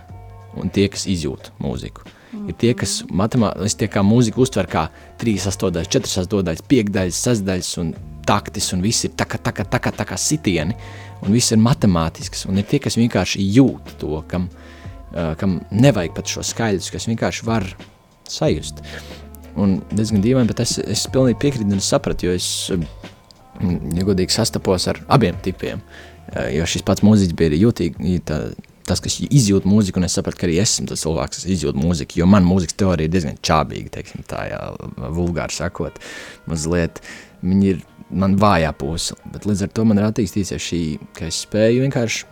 un 0.58 0.72
tie, 0.74 0.88
kas 0.92 1.06
izjūt 1.10 1.52
mūziku. 1.62 2.06
Ir 2.46 2.54
tie, 2.58 2.72
kas 2.78 3.00
matemātiski 3.10 3.88
kā 3.90 4.02
mūziku 4.06 4.44
uztver 4.44 4.68
kā 4.70 4.86
3 5.22 5.48
astotdaļas, 5.50 5.90
4 5.90 6.22
astotdaļas, 6.24 6.64
5 6.70 6.92
daļas, 6.94 7.22
6 7.26 7.46
daļas 7.46 7.70
un 7.82 7.92
taktis, 8.26 8.70
un 8.74 8.84
viss 8.84 9.06
ir 9.06 9.14
tā 9.18 9.26
kā, 9.28 9.40
tā 9.42 9.52
kā, 9.54 9.66
tā 9.66 9.80
kā, 9.82 9.92
tā 9.94 10.06
kā 10.06 10.18
sitieni, 10.20 10.76
un 11.24 11.34
viss 11.34 11.54
ir 11.54 11.60
matemātisks, 11.62 12.46
un 12.48 12.60
ir 12.60 12.68
tie, 12.70 12.78
kas 12.82 12.98
vienkārši 13.00 13.46
jūt 13.56 13.96
to, 14.02 14.20
kam, 14.30 14.46
uh, 14.50 15.32
kam 15.40 15.58
nevajag 15.74 16.14
pat 16.16 16.30
šo 16.30 16.44
skaļus, 16.46 16.92
kas 16.94 17.08
vienkārši 17.10 17.48
var 17.48 17.66
sajust. 18.30 18.84
Un 19.58 19.80
diezgan 19.90 20.22
dīvaini, 20.22 20.50
bet 20.52 20.62
es, 20.62 20.76
es 20.78 21.06
pilnīgi 21.10 21.40
piekrītu 21.42 21.74
un 21.74 21.82
sapratu, 21.82 22.28
jo 22.28 22.36
es, 22.38 22.70
ja 23.60 24.06
godīgi 24.08 24.34
sastapos 24.34 24.88
ar 24.90 25.00
abiem 25.12 25.38
tipiem, 25.44 25.82
uh, 25.82 26.48
jo 26.54 26.66
šis 26.68 26.84
pats 26.86 27.04
mūziķis 27.06 27.36
bija 27.38 27.60
jūtīgi, 27.60 28.18
tā, 28.28 28.40
tas, 28.88 29.02
kas 29.02 29.18
izjūt 29.26 29.66
mūziku, 29.68 30.00
un 30.00 30.08
es 30.08 30.16
sapratu, 30.18 30.40
ka 30.40 30.48
arī 30.48 30.58
es 30.62 30.74
esmu 30.74 30.90
tas 30.90 31.04
cilvēks, 31.04 31.40
kas 31.40 31.48
izjūt 31.56 31.78
mūziku, 31.78 32.20
jo 32.20 32.28
man 32.30 32.46
mūzikas 32.48 32.78
teorija 32.80 33.08
ir 33.08 33.14
diezgan 33.14 33.38
čābīga, 33.46 33.92
teiksim 33.98 34.24
tā, 34.30 34.46
jā, 34.50 34.60
vulgāri 35.14 35.54
sakot, 35.54 36.00
mazliet, 36.50 37.02
viņi 37.44 37.70
ir 37.74 37.84
man 38.10 38.34
vājā 38.40 38.72
puse, 38.78 39.14
bet 39.30 39.46
līdz 39.46 39.66
ar 39.66 39.72
to 39.74 39.86
man 39.86 40.00
ir 40.00 40.08
attīstījusies 40.08 40.66
šī, 40.66 40.82
ka 41.16 41.28
es 41.30 41.44
spēju 41.44 41.84
vienkārši 41.84 42.26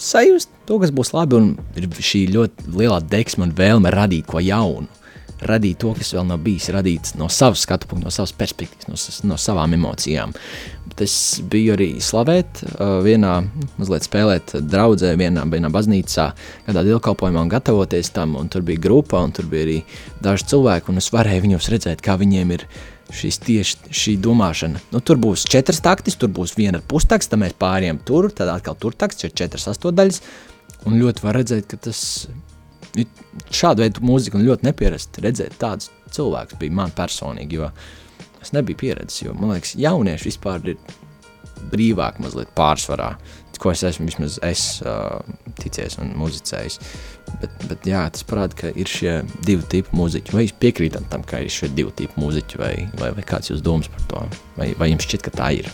sajust 0.00 0.52
to, 0.68 0.78
kas 0.82 0.94
būs 0.94 1.12
labi, 1.16 1.40
un 1.40 1.50
ir 1.78 1.88
šī 1.90 2.24
ļoti 2.36 2.70
lielā 2.76 3.00
deksme 3.10 3.48
un 3.48 3.56
vēlme 3.56 3.92
radīt 3.94 4.28
ko 4.30 4.42
jaunu, 4.42 4.88
radīt 5.46 5.80
to, 5.80 5.92
kas 5.96 6.12
vēl 6.14 6.26
nav 6.28 6.42
bijis 6.44 6.68
radīts 6.74 7.14
no 7.18 7.30
savas 7.32 7.64
skatu 7.64 7.88
punkta, 7.90 8.08
no 8.08 8.14
savas 8.14 8.32
perspektīvas, 8.36 8.88
no, 8.90 9.32
no 9.32 9.38
savām 9.40 9.74
emocijām. 9.76 10.34
Bet 10.90 11.04
es 11.06 11.14
biju 11.50 11.74
arī 11.76 11.90
slavēt, 12.04 12.62
uh, 12.66 12.98
vienā 13.04 13.36
mazliet 13.78 14.06
spēlēt 14.06 14.56
draudzē, 14.60 15.14
vienā, 15.20 15.46
vienā 15.50 15.72
baznīcā, 15.72 16.30
kādā 16.68 16.84
dievkalpojumā 16.86 17.44
un 17.46 17.52
gatavoties 17.52 18.12
tam, 18.16 18.36
un 18.40 18.50
tur 18.52 18.64
bija 18.66 18.82
grupa, 18.88 19.22
un 19.24 19.34
tur 19.36 19.48
bija 19.50 19.68
arī 19.68 19.78
daži 20.22 20.50
cilvēki, 20.54 20.92
un 20.92 21.02
es 21.02 21.12
varēju 21.14 21.46
viņus 21.46 21.70
redzēt, 21.74 22.04
kā 22.04 22.18
viņiem 22.20 22.56
ir 22.58 22.66
šīs 23.14 23.40
tieši 23.42 23.94
šī 23.96 24.16
domāšana. 24.22 24.82
Nu, 24.94 25.00
tur 25.02 25.18
būs 25.22 25.46
četras 25.50 25.82
taktis, 25.82 26.18
tur 26.20 26.30
būs 26.34 26.54
viena 26.58 26.82
pustakts, 26.82 27.30
tad 27.30 27.42
mēs 27.42 27.56
pāriem 27.58 27.98
tur, 28.06 28.30
tad 28.34 28.52
atkal 28.52 28.78
tur 28.78 28.94
takts, 28.94 29.24
ir 29.26 29.34
četras 29.34 29.66
astotdaļas, 29.72 30.22
un 30.86 31.00
ļoti 31.00 31.26
var 31.26 31.40
redzēt, 31.40 31.66
ka 31.70 31.80
tas 31.88 32.28
šādu 33.50 33.84
veidu 33.84 34.04
mūziku 34.06 34.38
un 34.38 34.46
ļoti 34.48 34.66
nepierasti 34.66 35.24
redzēt 35.24 35.58
tādus 35.60 35.90
cilvēkus 36.14 36.58
bija 36.60 36.76
man 36.80 36.94
personīgi, 36.96 37.60
jo 37.60 37.70
es 38.40 38.54
nebiju 38.56 38.80
pieredzējis, 38.80 39.28
jo 39.28 39.36
man 39.36 39.54
liekas, 39.54 39.76
jaunieši 39.78 40.30
vispār 40.30 40.72
ir 40.72 40.80
brīvāk 41.70 42.18
mazliet 42.22 42.50
pārsvarā, 42.56 43.14
ko 43.60 43.74
es 43.74 43.82
esmu 43.84 44.08
vismaz 44.08 44.38
es 44.46 44.62
uh, 44.88 45.20
ticējis 45.60 45.98
un 46.00 46.14
muzicējis. 46.18 46.78
Bet, 47.42 47.52
bet 47.70 47.86
jā, 47.86 48.06
tas 48.10 48.24
parāda, 48.26 48.56
ka 48.56 48.70
ir 48.72 48.88
šie 48.90 49.18
divi 49.46 49.66
tipi 49.70 49.94
mūziķi. 49.94 50.34
Vai 50.34 50.46
jūs 50.46 50.56
piekrītat 50.62 51.06
tam, 51.12 51.22
ka 51.28 51.42
ir 51.44 51.52
šie 51.52 51.68
divi 51.76 51.92
tipi 52.00 52.18
mūziķi, 52.20 52.60
vai, 52.60 52.72
vai, 52.98 53.12
vai 53.18 53.26
kāds 53.26 53.52
jūs 53.52 53.62
domas 53.64 53.90
par 53.92 54.06
to? 54.10 54.24
Vai, 54.56 54.72
vai 54.80 54.90
jums 54.90 55.06
šķiet, 55.06 55.26
ka 55.28 55.34
tā 55.36 55.52
ir? 55.60 55.70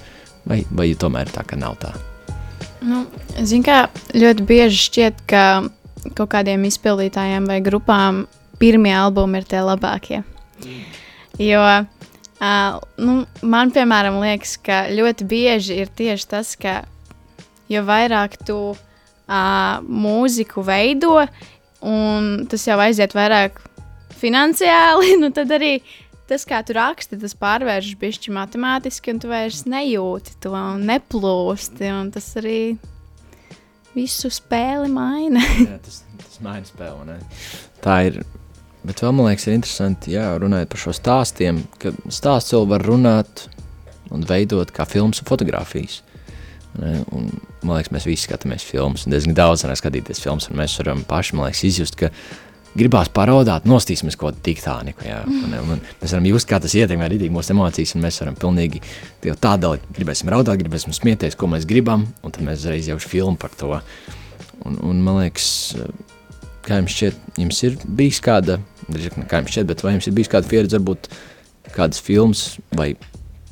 Vai, 0.47 0.61
vai 0.75 0.91
tomēr 0.99 1.31
tā, 1.33 1.47
ka 1.47 1.59
nav 1.59 1.79
tā? 1.83 1.95
Nu, 2.87 3.05
Ziniet, 3.39 3.67
kā 3.67 3.79
ļoti 4.19 4.47
bieži 4.47 4.83
šķiet, 4.83 5.25
ka 5.31 5.45
kaut 6.17 6.31
kādiem 6.35 6.65
izpildītājiem 6.69 7.49
vai 7.49 7.61
grupām 7.65 8.25
pirmie 8.61 8.95
albumi 8.97 9.41
ir 9.41 9.49
tie 9.49 9.61
labākie. 9.65 10.23
Jo 11.41 11.61
uh, 11.63 12.81
nu, 13.01 13.17
man, 13.43 13.73
piemēram, 13.75 14.21
liekas, 14.23 14.57
ka 14.63 14.87
ļoti 14.93 15.27
bieži 15.29 15.81
ir 15.83 15.93
tieši 15.93 16.29
tas, 16.31 16.55
ka 16.61 16.81
jo 17.73 17.83
vairāk 17.87 18.39
tu 18.47 18.59
uh, 18.73 19.79
mūziku 19.83 20.65
veido, 20.67 21.19
un 21.85 22.47
tas 22.51 22.67
jau 22.69 22.79
aiziet 22.83 23.15
vairāk 23.17 23.61
finansiāli, 24.21 25.17
nu 25.23 25.33
tad 25.35 25.53
arī 25.57 25.79
tas, 26.27 26.45
kā 26.49 26.63
tu 26.67 26.75
raksti, 26.77 27.21
tas 27.23 27.37
pārvēršas 27.39 28.01
bišķi 28.01 28.35
matemātiski, 28.35 29.15
un 29.15 29.23
tu 29.23 29.31
vairs 29.31 29.65
nejūti 29.69 30.39
to 30.43 30.55
un 30.57 30.87
neplūsti, 30.89 31.91
un 31.95 32.11
tas 32.15 32.33
arī 32.41 32.61
visu 33.97 34.31
spēli 34.33 34.91
maina. 34.93 35.43
jā, 35.69 35.79
tas, 35.83 36.03
tas 36.23 36.41
maina 36.45 36.69
spēli, 36.69 37.07
ne? 37.09 37.19
Tā 37.85 37.99
ir, 38.11 38.21
bet 38.87 39.03
vēl 39.03 39.15
man 39.17 39.31
liekas 39.31 39.49
ir 39.49 39.57
interesanti, 39.57 40.15
jā, 40.17 40.29
runājot 40.43 40.73
par 40.73 40.85
šo 40.85 40.97
stāstiem, 40.97 41.63
ka 41.83 41.95
stāsts 42.13 42.55
vēl 42.55 42.69
var 42.75 42.87
runāt 42.87 43.47
un 44.15 44.27
veidot 44.27 44.71
kā 44.75 44.87
filmas 44.89 45.23
un 45.23 45.29
fotografijas. 45.29 46.03
Ne? 46.77 46.99
Un, 47.17 47.31
man 47.65 47.79
liekas, 47.79 47.93
mēs 47.95 48.07
visi 48.09 48.27
skatāmies 48.29 48.67
filmas, 48.67 49.07
un 49.07 49.15
diezgan 49.15 49.37
daudz 49.37 49.65
varam 49.65 49.79
skatīties 49.81 50.21
filmas, 50.23 50.51
un 50.51 50.61
mēs 50.61 50.77
varam 50.83 51.03
paši, 51.09 51.39
liekas, 51.41 51.65
izjust, 51.67 51.97
ka 52.01 52.13
gribās 52.77 53.11
paraudāt, 53.13 53.67
nostīsimies 53.69 54.19
kaut 54.19 54.37
ko 54.37 54.45
tiktāniku. 54.47 55.07
Jā, 55.07 55.23
un, 55.27 55.55
un 55.59 55.81
mēs 56.01 56.13
varam 56.13 56.29
just, 56.31 56.49
kā 56.51 56.61
tas 56.63 56.75
ietekmē 56.77 57.09
arī 57.09 57.31
mūsu 57.33 57.55
emocijas, 57.55 57.95
un 57.97 58.05
mēs 58.05 58.21
varam 58.23 58.37
pilnīgi 58.41 58.83
tādā 59.43 59.75
gribēsim 59.97 60.31
raudāt, 60.33 60.61
gribēsim 60.61 60.95
smieties, 60.97 61.39
ko 61.39 61.51
mēs 61.53 61.67
gribam, 61.69 62.07
un 62.23 62.35
tad 62.35 62.45
mēs 62.47 62.63
uzreiz 62.65 62.91
jau 62.91 62.99
filmu 63.03 63.37
par 63.41 63.55
to. 63.59 63.73
Un, 64.67 64.79
un 64.83 65.03
man 65.05 65.21
liekas, 65.23 65.49
kā 66.67 66.81
jums 66.81 66.95
šķiet, 66.97 67.21
jums 67.43 67.63
ir 67.69 67.77
bijis 67.99 68.23
kāda, 68.25 68.61
kā 68.89 69.43
jums 69.43 69.53
šķiet, 69.55 69.69
bet 69.73 69.85
vai 69.85 69.97
jums 69.97 70.09
ir 70.09 70.17
bijis 70.17 70.33
kāda 70.33 70.51
pieredze, 70.51 70.81
varbūt 70.81 71.11
kādas 71.77 72.03
filmas 72.03 72.49
vai 72.77 72.95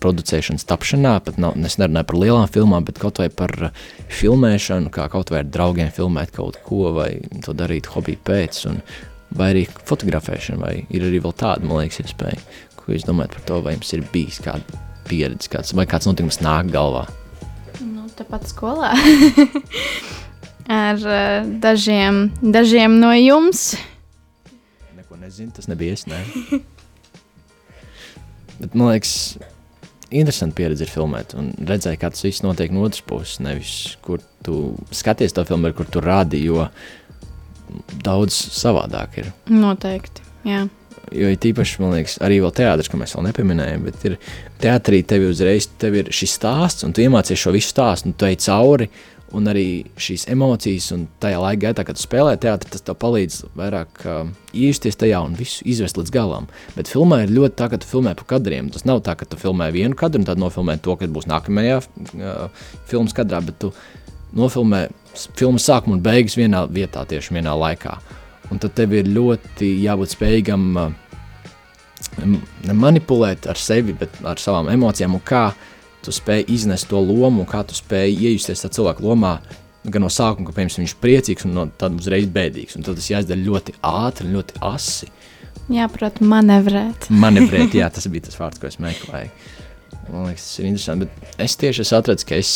producēšanas 0.04 0.66
tapšanā, 0.68 1.14
pat 1.24 1.38
nav, 1.40 1.56
es 1.64 1.78
nerunāju 1.80 2.08
par 2.10 2.18
lielām 2.20 2.50
filmām, 2.52 2.84
bet 2.84 3.00
kaut 3.00 3.20
vai 3.22 3.30
par 3.32 3.52
filmēšanu, 4.12 4.92
kā 4.92 5.06
kaut 5.12 5.32
vai 5.32 5.40
ar 5.40 5.48
draugiem 5.48 5.92
filmēt 5.94 6.34
kaut 6.34 6.58
ko, 6.66 6.90
vai 6.96 7.10
to 7.44 7.54
darīt 7.56 7.88
hobiju 7.94 8.20
pēc, 8.26 8.60
un, 8.70 8.82
vai 9.38 9.51
arī 9.55 9.64
fotografēšana, 9.88 10.61
vai 10.61 10.75
ir 10.94 11.07
arī 11.09 11.20
vēl 11.25 11.35
tāda, 11.38 11.66
man 11.66 11.83
liekas, 11.83 12.03
iespēja. 12.05 12.40
Ko 12.79 12.92
jūs 12.92 13.07
domājat 13.09 13.37
par 13.37 13.47
to, 13.49 13.61
vai 13.64 13.77
jums 13.77 13.92
ir 13.97 14.05
bijis 14.12 14.40
kāda 14.44 14.83
pieredze, 15.09 15.51
kāds, 15.53 15.75
vai 15.77 15.87
kāds 15.88 16.09
notikums 16.09 16.40
nāk 16.44 16.70
galvā? 16.75 17.07
Nu, 17.85 18.07
tāpat 18.18 18.47
skolā. 18.51 18.92
ar 20.68 20.97
uh, 20.97 21.49
dažiem, 21.61 22.29
dažiem 22.40 23.01
no 23.01 23.12
jums. 23.16 23.75
Neko 24.97 25.18
nezinu, 25.20 25.53
tas 25.57 25.68
nebija 25.68 25.97
es, 25.97 26.07
ne? 26.09 26.23
Bet, 28.61 28.75
man 28.75 28.92
liekas, 28.92 29.37
interesanti 30.14 30.57
pieredze 30.61 30.87
ir 30.87 30.92
filmēt 30.92 31.35
un 31.37 31.51
redzēt, 31.59 31.99
kā 32.01 32.11
tas 32.12 32.25
viss 32.25 32.44
notiek 32.44 32.73
no 32.73 32.85
otras 32.87 33.03
puses. 33.05 33.40
Nevis 33.44 33.97
kur 34.05 34.23
tu 34.47 34.77
skaties 34.94 35.35
to 35.35 35.44
filmu, 35.49 35.73
kur 35.77 35.88
tu 35.90 36.03
rādi, 36.05 36.44
jo 36.47 36.68
daudz 38.05 38.37
savādāk 38.55 39.20
ir. 39.22 39.31
Noteikti. 39.50 40.24
Jā. 40.44 40.66
Jo 41.14 41.31
ir 41.31 41.38
tīpaši, 41.40 41.81
man 41.83 41.94
liekas, 41.94 42.16
arī 42.24 42.40
teātris, 42.40 42.88
ko 42.90 42.98
mēs 42.98 43.12
vēl 43.14 43.27
nepieminējām, 43.29 43.83
bet 43.87 44.07
ir 44.09 44.14
teātrī 44.62 45.03
tev 45.07 45.27
uzreiz 45.29 45.68
tev 45.79 45.98
ir 46.00 46.12
šis 46.14 46.38
stāsts, 46.38 46.87
un 46.87 46.94
tu 46.96 47.05
iemācies 47.05 47.38
šo 47.38 47.53
visu 47.55 47.70
stāstu, 47.74 48.09
un 48.09 48.16
tu 48.18 48.27
ej 48.29 48.38
cauri, 48.46 48.88
un 49.35 49.50
arī 49.50 49.66
šīs 50.00 50.27
emocijas, 50.33 50.88
un 50.94 51.07
tajā 51.22 51.40
laika 51.42 51.66
gaitā, 51.66 51.85
kad 51.87 51.98
tu 51.98 52.05
spēlē 52.05 52.35
teātrī, 52.40 52.70
tas 52.72 52.85
tev 52.87 52.96
palīdz 53.03 53.40
vairāk 53.59 54.05
uh, 54.07 54.31
iejusties 54.55 54.98
tajā 55.00 55.20
un 55.27 55.37
visu 55.38 55.64
izvest 55.68 55.98
līdz 55.98 56.14
galam. 56.14 56.48
Bet 56.77 56.90
filmā 56.92 57.24
ir 57.24 57.35
ļoti 57.35 57.59
tā, 57.59 57.68
ka 57.72 57.81
tu 57.83 57.90
filmē 57.90 58.14
pa 58.18 58.27
kadriem. 58.35 58.70
Tas 58.74 58.87
nav 58.88 59.03
tā, 59.07 59.16
ka 59.18 59.29
tu 59.29 59.38
filmē 59.40 59.70
vienu 59.74 59.98
kadru 59.98 60.22
un 60.22 60.29
tad 60.29 60.40
nofilmē 60.40 60.79
to, 60.85 60.96
kad 61.00 61.12
būs 61.14 61.29
nākamajā 61.31 61.81
uh, 61.83 62.68
filmas 62.90 63.16
kadrā, 63.16 63.42
bet 63.44 63.59
tu 63.62 63.72
nofilmē 64.38 64.87
filmas 65.38 65.66
sākumu 65.68 65.98
un 65.98 66.05
beigas 66.05 66.37
vienā 66.38 66.64
vietā, 66.70 67.05
tieši 67.09 67.37
vienā 67.37 67.55
laikā. 67.59 67.96
Un 68.53 68.61
tad 68.61 68.74
tev 68.77 68.92
ir 68.96 69.09
ļoti 69.09 69.70
jābūt 69.85 70.14
spējīgam 70.14 70.66
uh, 70.81 70.92
manipulēt 72.72 73.48
ar 73.50 73.59
sevi, 73.61 73.94
bet 73.98 74.20
ar 74.27 74.40
savām 74.40 74.68
emocijām 74.72 75.16
un 75.16 75.22
kā 75.24 75.48
tu 76.05 76.12
spēj 76.12 76.44
iznest 76.53 76.90
to 76.90 77.00
lomu, 77.00 77.46
kā 77.48 77.62
tu 77.66 77.77
spēj 77.77 78.12
iejusties 78.12 78.64
tā 78.64 78.70
cilvēka 78.77 79.05
lomā, 79.05 79.38
gan 79.85 80.05
no 80.05 80.11
sākuma, 80.12 80.48
ka 80.48 80.57
piemēram, 80.57 80.83
viņš 80.83 80.94
ir 80.94 81.00
priecīgs, 81.00 81.46
un 81.48 81.57
no 81.57 81.66
tad 81.81 81.96
uzreiz 81.98 82.29
bēdīgs. 82.33 82.76
Un 82.78 82.86
tad 82.86 82.99
tas 83.01 83.11
jāizdara 83.11 83.41
ļoti 83.41 83.76
ātri, 83.84 84.30
ļoti 84.32 84.61
asi. 84.64 85.11
Jā, 85.72 85.88
protams, 85.93 86.28
manevrēt. 86.28 87.09
manevrēt, 87.12 87.76
jā, 87.76 87.88
tas 87.95 88.09
bija 88.12 88.28
tas 88.28 88.38
vārds, 88.41 88.61
ko 88.61 88.68
es 88.68 88.80
meklēju. 88.84 89.32
Man 90.11 90.28
liekas, 90.28 90.45
tas 90.45 90.61
ir 90.61 90.68
interesanti. 90.68 91.09
Bet 91.09 91.45
es 91.47 91.57
tieši 91.61 91.84
esmu 91.84 91.99
atradzis, 92.01 92.28
ka 92.28 92.36
es, 92.36 92.53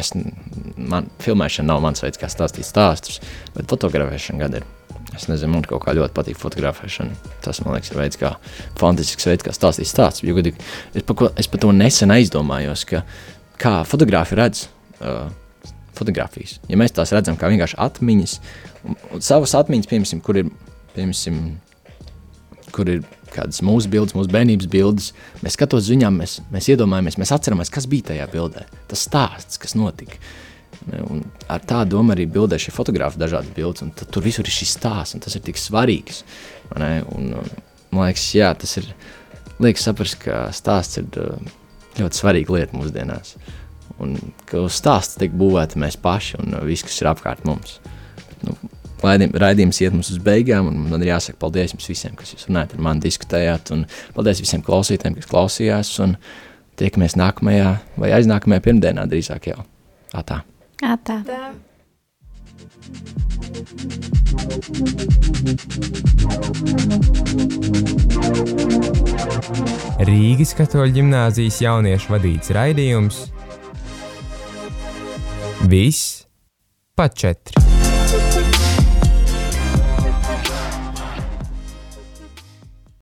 es 0.00 0.12
man, 0.14 1.10
filmēšana 1.22 1.70
nav 1.72 1.84
mans 1.84 2.02
veids, 2.04 2.20
kā 2.20 2.28
stāstīt 2.30 2.66
stāstus, 2.68 3.20
bet 3.54 3.68
fotografēšana 3.70 4.42
gan 4.42 4.58
ir. 4.60 4.66
Es 5.16 5.28
nezinu, 5.30 5.54
man 5.54 5.64
kaut 5.64 5.84
kā 5.84 5.94
ļoti 5.96 6.12
patīk 6.16 6.38
fotografēšana. 6.40 7.32
Tas, 7.44 7.62
man 7.64 7.76
liekas, 7.76 7.92
ir 7.92 8.00
veids, 8.00 8.18
kā 8.20 8.34
fantastisks 8.76 9.28
veids, 9.28 9.46
kā 9.46 9.54
stāstīt 9.54 9.88
stāstus. 9.88 10.52
Pa 11.06 11.16
ko, 11.16 11.30
es 11.38 11.48
par 11.48 11.62
to 11.62 11.72
nesen 11.72 12.12
aizdomājos, 12.12 12.84
ka 12.90 13.04
kā 13.60 13.78
fotografi 13.88 14.36
redz 14.36 14.66
uh, 15.00 15.30
fotografijas. 15.96 16.58
Ja 16.68 16.78
mēs 16.80 16.94
tās 16.96 17.14
redzam 17.16 17.38
kā 17.40 17.48
vienkārši 17.52 17.78
atmiņas, 17.86 18.38
un, 18.84 18.98
un 19.16 19.24
savas 19.24 19.54
atmiņas, 19.56 19.88
piemēram, 19.92 20.24
kur 20.26 20.42
ir, 20.42 20.50
piemēram, 20.96 21.46
kur 22.76 22.92
ir 22.92 23.06
kādas 23.36 23.62
mūsu 23.66 23.90
bildes, 23.92 24.16
mūsu 24.16 24.32
bērnības 24.32 24.68
bildes, 24.72 25.12
mēs 25.44 25.56
skatāmies 25.58 25.86
uz 25.86 25.92
viņām, 25.94 26.18
mēs, 26.22 26.38
mēs 26.54 26.70
iedomājamies, 26.72 27.18
mēs 27.20 27.34
atceramies, 27.36 27.72
kas 27.72 27.88
bija 27.90 28.10
tajā 28.12 28.26
bildē. 28.32 28.66
Tas 28.90 29.04
stāsts, 29.08 29.60
kas 29.62 29.76
notika. 29.78 30.20
Un 30.86 31.24
ar 31.50 31.62
tādu 31.66 31.96
domu 31.96 32.14
arī 32.14 32.28
bildē 32.30 32.58
šie 32.62 32.74
fotografi 32.74 33.18
dažādas 33.18 33.50
bildes, 33.56 33.82
un 33.82 33.92
tur 33.96 34.22
visur 34.24 34.46
ir 34.46 34.54
šis 34.54 34.76
stāsts, 34.76 35.16
un 35.16 35.24
tas 35.24 35.34
ir 35.34 35.42
tik 35.46 35.58
svarīgs. 35.58 36.22
Un, 36.76 37.32
man 37.90 38.06
liekas, 38.06 38.26
jā, 38.36 38.52
tas 38.58 38.76
ir, 38.80 38.90
liekas 39.62 39.88
saprast, 39.88 40.20
ka 40.22 40.46
stāsts 40.54 41.00
ir 41.00 41.08
uh, 41.22 41.56
ļoti 42.00 42.20
svarīga 42.20 42.56
lieta 42.56 42.78
mūsdienās. 42.78 43.34
Un 44.02 44.16
ka 44.48 44.66
uz 44.66 44.76
stāsta 44.76 45.22
tiek 45.22 45.34
būvēta 45.36 45.80
mēs 45.80 45.96
paši 46.00 46.40
un 46.42 46.58
viss, 46.68 46.84
kas 46.86 47.00
ir 47.00 47.10
apkārt 47.10 47.46
mums. 47.48 47.78
Nu, 48.44 48.56
Raidījums 49.06 49.80
iet 49.82 49.94
mums 49.94 50.10
uz 50.14 50.18
beigām, 50.22 50.70
un 50.70 50.88
man 50.90 51.04
ir 51.04 51.12
jāsaka 51.14 51.40
paldies 51.42 51.74
jums 51.74 51.88
visiem, 51.90 52.16
kas 52.18 52.34
jūs 52.34 52.48
runājat 52.48 52.74
ar 52.76 52.82
mani, 52.86 53.04
diskutējāt. 53.04 53.72
Un 53.76 53.86
paldies 54.16 54.42
visiem 54.42 54.64
klausītājiem, 54.66 55.18
kas 55.20 55.30
klausījās. 55.30 55.92
Un 56.04 56.16
tiekamies 56.80 57.16
nākamajā 57.20 57.70
vai 58.00 58.12
aiznākamajā 58.18 58.66
pirmdienā 58.66 59.06
drīzāk 59.10 59.52
jau. 59.52 59.62
Atā. 60.16 60.42
Atā. 60.84 61.22
Tā. 61.26 61.54
Rīgas 70.06 70.52
katoļu 70.56 70.98
ģimnāzijas 70.98 71.62
jauniešu 71.64 72.12
vadīts 72.12 72.52
raidījums 72.56 73.24
Viss 75.66 76.26
pa 76.94 77.08
četri. 77.08 77.75